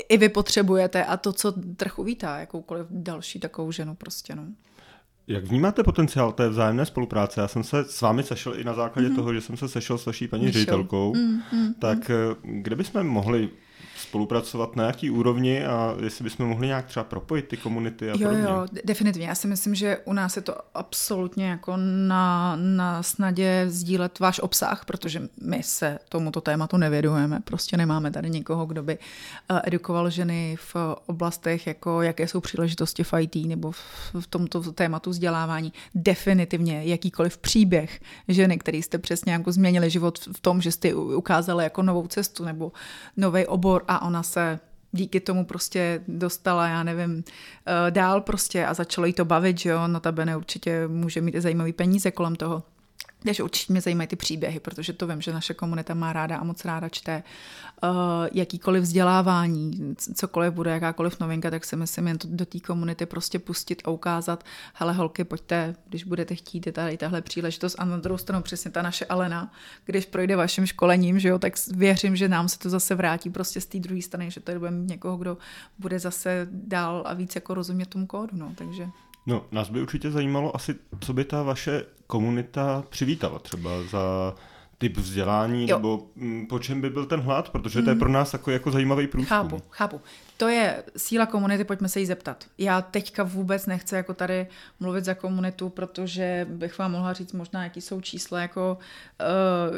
i 0.09 0.17
vy 0.17 0.29
potřebujete 0.29 1.05
a 1.05 1.17
to, 1.17 1.33
co 1.33 1.53
trh 1.77 1.99
uvítá, 1.99 2.39
jakoukoliv 2.39 2.87
další 2.89 3.39
takovou 3.39 3.71
ženu 3.71 3.95
prostě, 3.95 4.35
no. 4.35 4.43
Jak 5.27 5.45
vnímáte 5.45 5.83
potenciál 5.83 6.31
té 6.31 6.49
vzájemné 6.49 6.85
spolupráce? 6.85 7.41
Já 7.41 7.47
jsem 7.47 7.63
se 7.63 7.83
s 7.83 8.01
vámi 8.01 8.23
sešel 8.23 8.59
i 8.59 8.63
na 8.63 8.73
základě 8.73 9.09
mm-hmm. 9.09 9.15
toho, 9.15 9.33
že 9.33 9.41
jsem 9.41 9.57
se 9.57 9.69
sešel 9.69 9.97
s 9.97 10.05
vaší 10.05 10.27
paní 10.27 10.51
ředitelkou. 10.51 11.13
Mm-hmm. 11.13 11.73
Tak 11.79 12.09
eh, 12.09 12.35
kde 12.43 12.75
bychom 12.75 13.07
mohli 13.07 13.49
spolupracovat 13.95 14.75
na 14.75 14.83
jaký 14.83 15.09
úrovni 15.09 15.65
a 15.65 15.95
jestli 16.03 16.23
bychom 16.23 16.47
mohli 16.47 16.67
nějak 16.67 16.85
třeba 16.85 17.03
propojit 17.03 17.47
ty 17.47 17.57
komunity 17.57 18.11
a 18.11 18.13
jo, 18.13 18.17
podobně. 18.17 18.43
Jo, 18.43 18.65
definitivně. 18.85 19.27
Já 19.27 19.35
si 19.35 19.47
myslím, 19.47 19.75
že 19.75 19.97
u 20.05 20.13
nás 20.13 20.35
je 20.35 20.41
to 20.41 20.55
absolutně 20.73 21.49
jako 21.49 21.73
na, 22.07 22.55
na 22.55 23.03
snadě 23.03 23.65
sdílet 23.67 24.19
váš 24.19 24.39
obsah, 24.39 24.85
protože 24.85 25.21
my 25.41 25.63
se 25.63 25.99
tomuto 26.09 26.41
tématu 26.41 26.77
nevědujeme. 26.77 27.39
Prostě 27.43 27.77
nemáme 27.77 28.11
tady 28.11 28.29
nikoho, 28.29 28.65
kdo 28.65 28.83
by 28.83 28.97
eh, 29.49 29.61
edukoval 29.63 30.09
ženy 30.09 30.55
v 30.59 30.75
oblastech, 31.05 31.67
jako 31.67 32.01
jaké 32.01 32.27
jsou 32.27 32.39
příležitosti 32.39 33.03
v 33.03 33.13
IT 33.19 33.35
nebo 33.35 33.71
v 34.19 34.27
tomto 34.29 34.71
tématu 34.71 35.09
vzdělávání. 35.09 35.73
Definitivně 35.95 36.81
jakýkoliv 36.83 37.37
příběh 37.37 37.99
ženy, 38.27 38.57
který 38.57 38.81
jste 38.81 38.97
přesně 38.97 39.33
jako 39.33 39.51
změnili 39.51 39.89
život 39.89 40.19
v 40.19 40.39
tom, 40.39 40.61
že 40.61 40.71
jste 40.71 40.93
ukázali 40.95 41.63
jako 41.63 41.81
novou 41.81 42.07
cestu 42.07 42.45
nebo 42.45 42.71
nový 43.17 43.45
obor 43.45 43.83
a 43.87 44.01
ona 44.01 44.23
se 44.23 44.59
díky 44.91 45.19
tomu 45.19 45.45
prostě 45.45 46.01
dostala, 46.07 46.67
já 46.67 46.83
nevím, 46.83 47.23
eh, 47.65 47.91
dál 47.91 48.21
prostě 48.21 48.65
a 48.65 48.73
začalo 48.73 49.07
jí 49.07 49.13
to 49.13 49.25
bavit, 49.25 49.59
že 49.59 49.69
jo, 49.69 49.87
notabene 49.87 50.37
určitě 50.37 50.87
může 50.87 51.21
mít 51.21 51.35
i 51.35 51.41
zajímavý 51.41 51.73
peníze 51.73 52.11
kolem 52.11 52.35
toho. 52.35 52.63
Takže 53.25 53.43
určitě 53.43 53.73
mě 53.73 53.81
zajímají 53.81 54.07
ty 54.07 54.15
příběhy, 54.15 54.59
protože 54.59 54.93
to 54.93 55.07
vím, 55.07 55.21
že 55.21 55.33
naše 55.33 55.53
komunita 55.53 55.93
má 55.93 56.13
ráda 56.13 56.37
a 56.37 56.43
moc 56.43 56.65
ráda 56.65 56.89
čte 56.89 57.23
uh, 57.83 57.89
jakýkoliv 58.33 58.83
vzdělávání, 58.83 59.95
cokoliv 60.15 60.53
bude, 60.53 60.71
jakákoliv 60.71 61.19
novinka, 61.19 61.51
tak 61.51 61.65
si 61.65 61.75
myslím 61.75 62.07
jen 62.07 62.17
to 62.17 62.27
do 62.31 62.45
té 62.45 62.59
komunity 62.59 63.05
prostě 63.05 63.39
pustit 63.39 63.81
a 63.85 63.89
ukázat, 63.89 64.43
hele 64.73 64.93
holky, 64.93 65.23
pojďte, 65.23 65.75
když 65.89 66.03
budete 66.03 66.35
chtít, 66.35 66.65
je 66.65 66.71
tady 66.71 66.97
tahle 66.97 67.21
příležitost. 67.21 67.75
A 67.79 67.85
na 67.85 67.97
druhou 67.97 68.17
stranu 68.17 68.43
přesně 68.43 68.71
ta 68.71 68.81
naše 68.81 69.05
Alena, 69.05 69.51
když 69.85 70.05
projde 70.05 70.35
vaším 70.35 70.65
školením, 70.65 71.19
že 71.19 71.29
jo, 71.29 71.39
tak 71.39 71.53
věřím, 71.71 72.15
že 72.15 72.27
nám 72.27 72.49
se 72.49 72.59
to 72.59 72.69
zase 72.69 72.95
vrátí 72.95 73.29
prostě 73.29 73.61
z 73.61 73.65
té 73.65 73.79
druhé 73.79 74.01
strany, 74.01 74.31
že 74.31 74.39
tady 74.39 74.59
budeme 74.59 74.85
někoho, 74.85 75.17
kdo 75.17 75.37
bude 75.79 75.99
zase 75.99 76.47
dál 76.51 77.03
a 77.05 77.13
víc 77.13 77.35
jako 77.35 77.53
rozumět 77.53 77.89
tomu 77.89 78.07
kódu, 78.07 78.37
no, 78.37 78.51
takže... 78.55 78.87
No, 79.25 79.45
nás 79.51 79.69
by 79.69 79.81
určitě 79.81 80.11
zajímalo 80.11 80.55
asi, 80.55 80.75
co 80.99 81.13
by 81.13 81.25
ta 81.25 81.43
vaše 81.43 81.85
komunita 82.07 82.83
přivítala 82.89 83.39
třeba 83.39 83.69
za 83.91 84.35
typ 84.77 84.97
vzdělání, 84.97 85.69
jo. 85.69 85.77
nebo 85.77 86.07
mm, 86.15 86.47
po 86.47 86.59
čem 86.59 86.81
by 86.81 86.89
byl 86.89 87.05
ten 87.05 87.19
hlad, 87.19 87.49
protože 87.49 87.81
to 87.81 87.89
je 87.89 87.93
mhm. 87.93 87.99
pro 87.99 88.09
nás 88.09 88.31
takový 88.31 88.53
jako 88.53 88.71
zajímavý 88.71 89.07
průzkum. 89.07 89.37
Chápu, 89.37 89.61
chápu. 89.69 90.01
To 90.37 90.47
je 90.47 90.83
síla 90.97 91.25
komunity, 91.25 91.63
pojďme 91.63 91.89
se 91.89 91.99
jí 91.99 92.05
zeptat. 92.05 92.43
Já 92.57 92.81
teďka 92.81 93.23
vůbec 93.23 93.65
nechci 93.65 93.95
jako 93.95 94.13
tady 94.13 94.47
mluvit 94.79 95.05
za 95.05 95.13
komunitu, 95.13 95.69
protože 95.69 96.47
bych 96.49 96.77
vám 96.77 96.91
mohla 96.91 97.13
říct 97.13 97.33
možná, 97.33 97.63
jaký 97.63 97.81
jsou 97.81 98.01
čísla 98.01 98.39
jako 98.41 98.77
uh, 99.71 99.77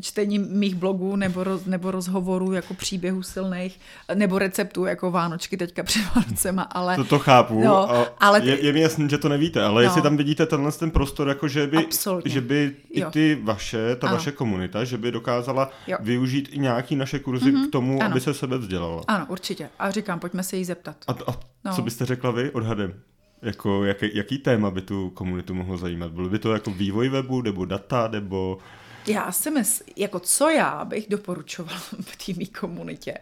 čtení 0.00 0.38
mých 0.38 0.74
blogů 0.74 1.16
nebo, 1.16 1.44
roz, 1.44 1.64
nebo 1.64 1.90
rozhovorů 1.90 2.52
jako 2.52 2.74
příběhů 2.74 3.22
silných, 3.22 3.80
nebo 4.14 4.38
receptů 4.38 4.84
jako 4.84 5.10
Vánočky 5.10 5.56
teďka 5.56 5.82
před 5.82 6.02
Vánocema, 6.14 6.62
ale... 6.62 6.96
To 6.96 7.04
to 7.04 7.18
chápu, 7.18 7.64
no, 7.64 7.88
ale 8.20 8.40
ty... 8.40 8.46
je, 8.48 8.64
je 8.64 8.72
mi 8.72 8.80
jasný, 8.80 9.08
že 9.08 9.18
to 9.18 9.28
nevíte, 9.28 9.62
ale 9.62 9.74
no. 9.74 9.80
jestli 9.80 10.02
tam 10.02 10.16
vidíte 10.16 10.46
tenhle 10.46 10.72
ten 10.72 10.90
prostor, 10.90 11.28
jako 11.28 11.48
že 11.48 11.66
by, 11.66 11.86
že 12.24 12.40
by 12.40 12.76
i 12.90 13.04
ty 13.04 13.38
vaše, 13.42 13.96
ta 13.96 14.06
ano. 14.06 14.16
vaše 14.16 14.32
komunita, 14.32 14.84
že 14.84 14.98
by 14.98 15.12
dokázala 15.12 15.70
jo. 15.86 15.96
využít 16.00 16.48
i 16.52 16.58
nějaký 16.58 16.96
naše 16.96 17.18
kurzy 17.18 17.52
mm-hmm. 17.52 17.68
k 17.68 17.72
tomu, 17.72 18.02
ano. 18.02 18.10
aby 18.10 18.20
se 18.20 18.34
sebe 18.34 18.58
vzdělala. 18.58 19.02
Ano, 19.08 19.26
určitě. 19.28 19.70
A 19.78 19.87
říkám, 19.90 20.20
pojďme 20.20 20.42
se 20.42 20.56
jí 20.56 20.64
zeptat. 20.64 20.96
A, 21.06 21.12
a 21.12 21.40
no. 21.64 21.74
co 21.74 21.82
byste 21.82 22.06
řekla 22.06 22.30
vy 22.30 22.50
odhadem? 22.50 22.94
Jako, 23.42 23.84
jaký, 23.84 24.16
jaký 24.16 24.38
téma 24.38 24.70
by 24.70 24.82
tu 24.82 25.10
komunitu 25.10 25.54
mohlo 25.54 25.76
zajímat? 25.76 26.12
Bylo 26.12 26.28
by 26.28 26.38
to 26.38 26.52
jako 26.52 26.70
vývoj 26.70 27.08
webu, 27.08 27.42
nebo 27.42 27.64
data, 27.64 28.08
nebo... 28.08 28.58
Já 29.06 29.32
si 29.32 29.50
myslím, 29.50 29.94
jako 29.96 30.20
co 30.20 30.48
já 30.48 30.84
bych 30.84 31.08
doporučovala 31.08 31.80
v 32.00 32.34
té 32.34 32.60
komunitě, 32.60 33.14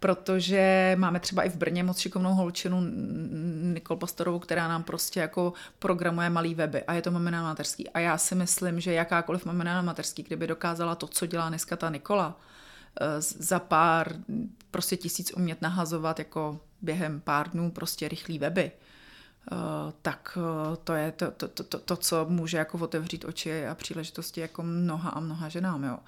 protože 0.00 0.94
máme 0.98 1.20
třeba 1.20 1.42
i 1.42 1.48
v 1.48 1.56
Brně 1.56 1.84
moc 1.84 1.98
šikovnou 1.98 2.34
holčinu 2.34 2.82
Nikol 3.74 3.96
Pastorovou, 3.96 4.38
která 4.38 4.68
nám 4.68 4.82
prostě 4.82 5.20
jako 5.20 5.52
programuje 5.78 6.30
malý 6.30 6.54
weby 6.54 6.82
a 6.82 6.94
je 6.94 7.02
to 7.02 7.10
mamina 7.10 7.42
mateřský. 7.42 7.90
A 7.90 7.98
já 7.98 8.18
si 8.18 8.34
myslím, 8.34 8.80
že 8.80 8.92
jakákoliv 8.92 9.44
mamina 9.44 9.82
mateřský, 9.82 10.22
kdyby 10.22 10.46
dokázala 10.46 10.94
to, 10.94 11.06
co 11.06 11.26
dělá 11.26 11.48
dneska 11.48 11.76
ta 11.76 11.90
Nikola, 11.90 12.40
za 13.18 13.58
pár 13.58 14.16
prostě 14.70 14.96
tisíc 14.96 15.32
umět 15.36 15.62
nahazovat 15.62 16.18
jako 16.18 16.60
během 16.82 17.20
pár 17.20 17.50
dnů 17.50 17.70
prostě 17.70 18.08
rychlý 18.08 18.38
weby, 18.38 18.72
eh, 19.52 19.56
tak 20.02 20.38
eh, 20.40 20.76
to 20.84 20.92
je 20.92 21.12
to, 21.12 21.30
to, 21.30 21.48
to, 21.48 21.64
to, 21.64 21.78
to, 21.78 21.96
co 21.96 22.26
může 22.28 22.56
jako 22.58 22.78
otevřít 22.78 23.24
oči 23.24 23.66
a 23.66 23.74
příležitosti 23.74 24.40
jako 24.40 24.62
mnoha 24.62 25.10
a 25.10 25.20
mnoha 25.20 25.48
ženám. 25.48 25.84
Jo. 25.84 25.98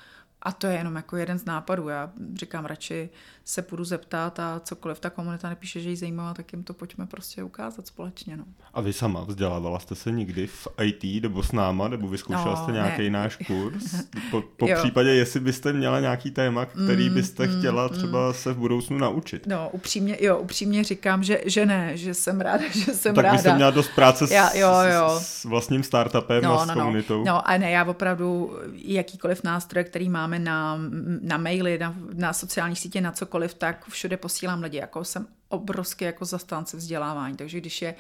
A 0.45 0.53
to 0.53 0.67
je 0.67 0.75
jenom 0.75 0.97
jako 0.97 1.17
jeden 1.17 1.39
z 1.39 1.45
nápadů. 1.45 1.89
Já 1.89 2.11
říkám, 2.35 2.65
radši 2.65 3.11
se 3.45 3.63
půjdu 3.63 3.85
zeptat 3.85 4.41
a 4.41 4.61
cokoliv 4.65 5.01
ta 5.01 5.11
komunita 5.11 5.49
nepíše, 5.49 5.81
že 5.81 5.91
jí 5.91 5.97
zajímá, 5.97 6.35
tak 6.35 6.53
jim 6.53 6.65
to 6.65 6.75
pojďme 6.75 7.07
prostě 7.07 7.43
ukázat 7.43 7.87
společně. 7.87 8.37
No. 8.37 8.45
A 8.75 8.81
vy 8.81 8.93
sama 8.93 9.25
vzdělávala 9.25 9.79
jste 9.79 9.95
se 9.95 10.11
někdy 10.11 10.47
v 10.47 10.69
IT 10.83 11.23
nebo 11.23 11.43
s 11.43 11.53
náma, 11.53 11.89
nebo 11.89 12.09
vyzkoušela 12.09 12.55
no, 12.55 12.57
jste 12.57 12.73
nějaký 12.73 13.03
ne. 13.03 13.11
náš 13.11 13.37
kurz? 13.37 13.95
Po, 14.31 14.43
po 14.57 14.67
případě, 14.75 15.11
jestli 15.11 15.41
byste 15.41 15.73
měla 15.73 16.01
nějaký 16.01 16.31
téma, 16.31 16.67
který 16.67 17.09
mm, 17.09 17.15
byste 17.15 17.47
mm, 17.47 17.59
chtěla 17.59 17.83
mm. 17.87 17.89
třeba 17.89 18.33
se 18.33 18.53
v 18.53 18.57
budoucnu 18.57 18.99
naučit? 18.99 19.47
No, 19.47 19.69
upřímně, 19.73 20.17
jo, 20.21 20.39
upřímně 20.39 20.85
říkám, 20.85 21.25
že, 21.25 21.41
že 21.47 21.67
ne, 21.67 21.97
že 21.97 22.15
jsem 22.15 22.41
ráda, 22.41 22.65
že 22.73 22.95
jsem 22.95 23.15
tak 23.15 23.25
ráda. 23.25 23.37
Tak 23.37 23.45
byste 23.45 23.55
měla 23.55 23.71
dost 23.71 23.91
práce 23.95 24.27
s, 24.27 24.31
já, 24.31 24.55
jo, 24.55 24.73
jo. 24.95 25.19
s, 25.19 25.45
s 25.45 25.45
vlastním 25.45 25.83
startupem 25.83 26.45
no, 26.45 26.61
a 26.61 26.65
s 26.65 26.69
no, 26.69 26.75
no. 26.75 26.81
komunitou. 26.81 27.19
No. 27.19 27.25
no, 27.25 27.49
a 27.49 27.57
ne, 27.57 27.71
já 27.71 27.85
opravdu 27.85 28.59
jakýkoliv 28.75 29.45
nástroj, 29.45 29.85
který 29.85 30.09
máme 30.09 30.34
na, 30.39 30.79
na 31.21 31.37
maily, 31.37 31.79
na, 31.79 31.95
na 32.13 32.33
sociální 32.33 32.77
sítě, 32.77 33.01
na 33.01 33.13
cokoliv, 33.13 33.55
tak 33.55 33.89
všude 33.89 34.17
posílám 34.17 34.63
lidi. 34.63 34.79
Jako 34.79 35.05
jsem 35.05 35.27
obrovský 35.49 36.05
jako 36.05 36.25
zastánce 36.25 36.77
vzdělávání, 36.77 37.37
takže 37.37 37.61
když 37.61 37.83
je, 37.83 37.95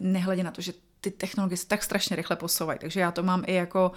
nehledě 0.00 0.42
na 0.42 0.50
to, 0.50 0.60
že 0.60 0.72
ty 1.00 1.10
technologie 1.10 1.56
se 1.56 1.66
tak 1.66 1.82
strašně 1.82 2.16
rychle 2.16 2.36
posouvají, 2.36 2.78
takže 2.78 3.00
já 3.00 3.10
to 3.10 3.22
mám 3.22 3.42
i 3.46 3.54
jako 3.54 3.92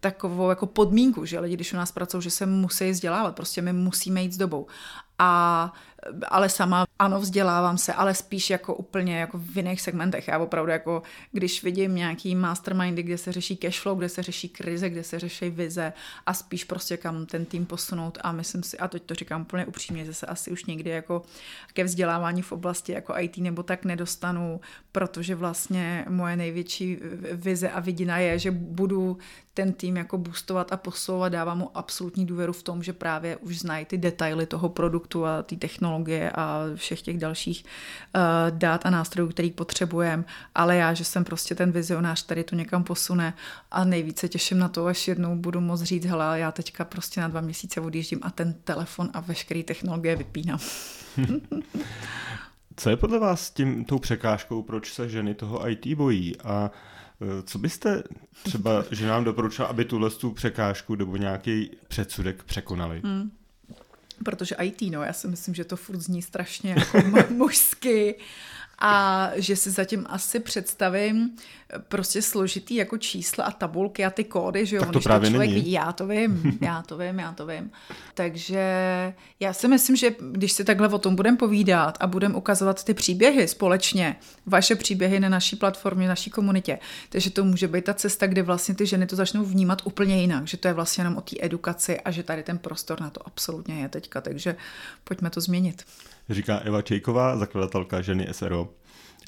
takovou 0.00 0.50
jako 0.50 0.66
podmínku, 0.66 1.24
že 1.24 1.40
lidi, 1.40 1.54
když 1.54 1.72
u 1.72 1.76
nás 1.76 1.92
pracují, 1.92 2.22
že 2.22 2.30
se 2.30 2.46
musí 2.46 2.90
vzdělávat, 2.90 3.36
prostě 3.36 3.62
my 3.62 3.72
musíme 3.72 4.22
jít 4.22 4.32
s 4.32 4.36
dobou. 4.36 4.66
A 5.18 5.72
ale 6.28 6.48
sama 6.48 6.86
ano, 6.98 7.20
vzdělávám 7.20 7.78
se, 7.78 7.92
ale 7.92 8.14
spíš 8.14 8.50
jako 8.50 8.74
úplně 8.74 9.18
jako 9.18 9.38
v 9.38 9.56
jiných 9.56 9.80
segmentech. 9.80 10.28
Já 10.28 10.38
opravdu 10.38 10.72
jako, 10.72 11.02
když 11.32 11.62
vidím 11.62 11.94
nějaký 11.94 12.34
mastermindy, 12.34 13.02
kde 13.02 13.18
se 13.18 13.32
řeší 13.32 13.56
cashflow, 13.56 13.98
kde 13.98 14.08
se 14.08 14.22
řeší 14.22 14.48
krize, 14.48 14.90
kde 14.90 15.04
se 15.04 15.18
řeší 15.18 15.50
vize 15.50 15.92
a 16.26 16.34
spíš 16.34 16.64
prostě 16.64 16.96
kam 16.96 17.26
ten 17.26 17.44
tým 17.44 17.66
posunout 17.66 18.18
a 18.20 18.32
myslím 18.32 18.62
si, 18.62 18.78
a 18.78 18.88
teď 18.88 19.02
to 19.02 19.14
říkám 19.14 19.42
úplně 19.42 19.66
upřímně, 19.66 20.04
že 20.04 20.14
se 20.14 20.26
asi 20.26 20.50
už 20.50 20.64
někdy 20.64 20.90
jako 20.90 21.22
ke 21.72 21.84
vzdělávání 21.84 22.42
v 22.42 22.52
oblasti 22.52 22.92
jako 22.92 23.14
IT 23.18 23.36
nebo 23.36 23.62
tak 23.62 23.84
nedostanu, 23.84 24.60
protože 24.92 25.34
vlastně 25.34 26.04
moje 26.08 26.36
největší 26.36 26.98
vize 27.32 27.70
a 27.70 27.80
vidina 27.80 28.18
je, 28.18 28.38
že 28.38 28.50
budu 28.50 29.18
ten 29.54 29.72
tým 29.72 29.96
jako 29.96 30.18
boostovat 30.18 30.72
a 30.72 30.76
posouvat, 30.76 31.32
dávám 31.32 31.58
mu 31.58 31.70
absolutní 31.74 32.26
důvěru 32.26 32.52
v 32.52 32.62
tom, 32.62 32.82
že 32.82 32.92
právě 32.92 33.36
už 33.36 33.58
znají 33.58 33.84
ty 33.84 33.98
detaily 33.98 34.46
toho 34.46 34.68
produktu 34.68 35.26
a 35.26 35.42
ty 35.42 35.56
technologie 35.56 35.87
a 36.34 36.62
všech 36.74 37.02
těch 37.02 37.18
dalších 37.18 37.64
uh, 37.64 38.58
dát 38.58 38.86
a 38.86 38.90
nástrojů, 38.90 39.28
který 39.28 39.50
potřebujeme, 39.50 40.24
ale 40.54 40.76
já, 40.76 40.94
že 40.94 41.04
jsem 41.04 41.24
prostě 41.24 41.54
ten 41.54 41.72
vizionář, 41.72 42.24
který 42.24 42.44
to 42.44 42.56
někam 42.56 42.84
posune 42.84 43.34
a 43.70 43.84
nejvíce 43.84 44.28
těším 44.28 44.58
na 44.58 44.68
to, 44.68 44.86
až 44.86 45.08
jednou 45.08 45.36
budu 45.36 45.60
moct 45.60 45.82
říct, 45.82 46.04
hele, 46.04 46.40
já 46.40 46.52
teďka 46.52 46.84
prostě 46.84 47.20
na 47.20 47.28
dva 47.28 47.40
měsíce 47.40 47.80
odjíždím 47.80 48.20
a 48.22 48.30
ten 48.30 48.54
telefon 48.64 49.10
a 49.14 49.20
veškeré 49.20 49.62
technologie 49.62 50.16
vypínám. 50.16 50.58
Co 52.76 52.90
je 52.90 52.96
podle 52.96 53.18
vás 53.18 53.50
tím 53.50 53.84
tou 53.84 53.98
překážkou, 53.98 54.62
proč 54.62 54.92
se 54.92 55.08
ženy 55.08 55.34
toho 55.34 55.70
IT 55.70 55.86
bojí 55.86 56.40
a 56.40 56.70
Eh, 57.20 57.42
co 57.42 57.58
byste 57.58 58.02
třeba 58.42 58.84
že 58.90 59.06
nám 59.06 59.24
doporučila, 59.24 59.68
aby 59.68 59.84
tuhle 59.84 60.10
tu 60.10 60.30
překážku 60.30 60.94
nebo 60.94 61.16
nějaký 61.16 61.70
předsudek 61.88 62.44
překonali? 62.44 63.00
Hmm. 63.04 63.30
Protože 64.24 64.56
IT, 64.62 64.82
no, 64.82 65.02
já 65.02 65.12
si 65.12 65.28
myslím, 65.28 65.54
že 65.54 65.64
to 65.64 65.76
furt 65.76 66.00
zní 66.00 66.22
strašně 66.22 66.70
jako 66.70 67.02
mužsky 67.30 68.14
a 68.80 69.30
že 69.36 69.56
si 69.56 69.70
zatím 69.70 70.06
asi 70.08 70.40
představím 70.40 71.30
prostě 71.88 72.22
složitý 72.22 72.74
jako 72.74 72.98
čísla 72.98 73.44
a 73.44 73.50
tabulky 73.50 74.04
a 74.04 74.10
ty 74.10 74.24
kódy, 74.24 74.66
že 74.66 74.76
jo, 74.76 74.82
tak 74.82 74.92
to 74.92 75.00
právě 75.00 75.28
to 75.28 75.30
člověk 75.30 75.50
není. 75.50 75.60
vidí, 75.60 75.72
já 75.72 75.92
to 75.92 76.06
vím, 76.06 76.58
já 76.60 76.82
to 76.82 76.98
vím, 76.98 77.18
já 77.18 77.32
to 77.32 77.46
vím. 77.46 77.70
Takže 78.14 78.64
já 79.40 79.52
si 79.52 79.68
myslím, 79.68 79.96
že 79.96 80.14
když 80.32 80.52
si 80.52 80.64
takhle 80.64 80.88
o 80.88 80.98
tom 80.98 81.16
budeme 81.16 81.36
povídat 81.36 81.98
a 82.00 82.06
budeme 82.06 82.34
ukazovat 82.34 82.84
ty 82.84 82.94
příběhy 82.94 83.48
společně, 83.48 84.16
vaše 84.46 84.76
příběhy 84.76 85.20
na 85.20 85.28
naší 85.28 85.56
platformě, 85.56 86.08
naší 86.08 86.30
komunitě, 86.30 86.78
takže 87.08 87.30
to 87.30 87.44
může 87.44 87.68
být 87.68 87.84
ta 87.84 87.94
cesta, 87.94 88.26
kde 88.26 88.42
vlastně 88.42 88.74
ty 88.74 88.86
ženy 88.86 89.06
to 89.06 89.16
začnou 89.16 89.44
vnímat 89.44 89.82
úplně 89.84 90.20
jinak, 90.20 90.46
že 90.46 90.56
to 90.56 90.68
je 90.68 90.74
vlastně 90.74 91.00
jenom 91.00 91.16
o 91.16 91.20
té 91.20 91.36
edukaci 91.40 92.00
a 92.00 92.10
že 92.10 92.22
tady 92.22 92.42
ten 92.42 92.58
prostor 92.58 93.00
na 93.00 93.10
to 93.10 93.26
absolutně 93.26 93.82
je 93.82 93.88
teďka, 93.88 94.20
takže 94.20 94.56
pojďme 95.04 95.30
to 95.30 95.40
změnit 95.40 95.84
říká 96.30 96.58
Eva 96.58 96.82
Čejková, 96.82 97.36
zakladatelka 97.36 98.00
ženy 98.00 98.28
SRO. 98.32 98.68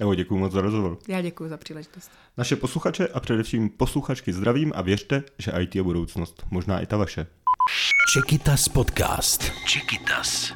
Evo, 0.00 0.14
děkuji 0.14 0.38
moc 0.38 0.52
za 0.52 0.60
rozhovor. 0.60 0.98
Já 1.08 1.20
děkuji 1.20 1.48
za 1.48 1.56
příležitost. 1.56 2.10
Naše 2.36 2.56
posluchače 2.56 3.08
a 3.08 3.20
především 3.20 3.70
posluchačky 3.70 4.32
zdravím 4.32 4.72
a 4.74 4.82
věřte, 4.82 5.22
že 5.38 5.52
IT 5.60 5.76
je 5.76 5.82
budoucnost. 5.82 6.42
Možná 6.50 6.80
i 6.80 6.86
ta 6.86 6.96
vaše. 6.96 7.26
Čekytas 8.12 8.68
podcast. 8.68 9.52
Čekytas. 9.66 10.52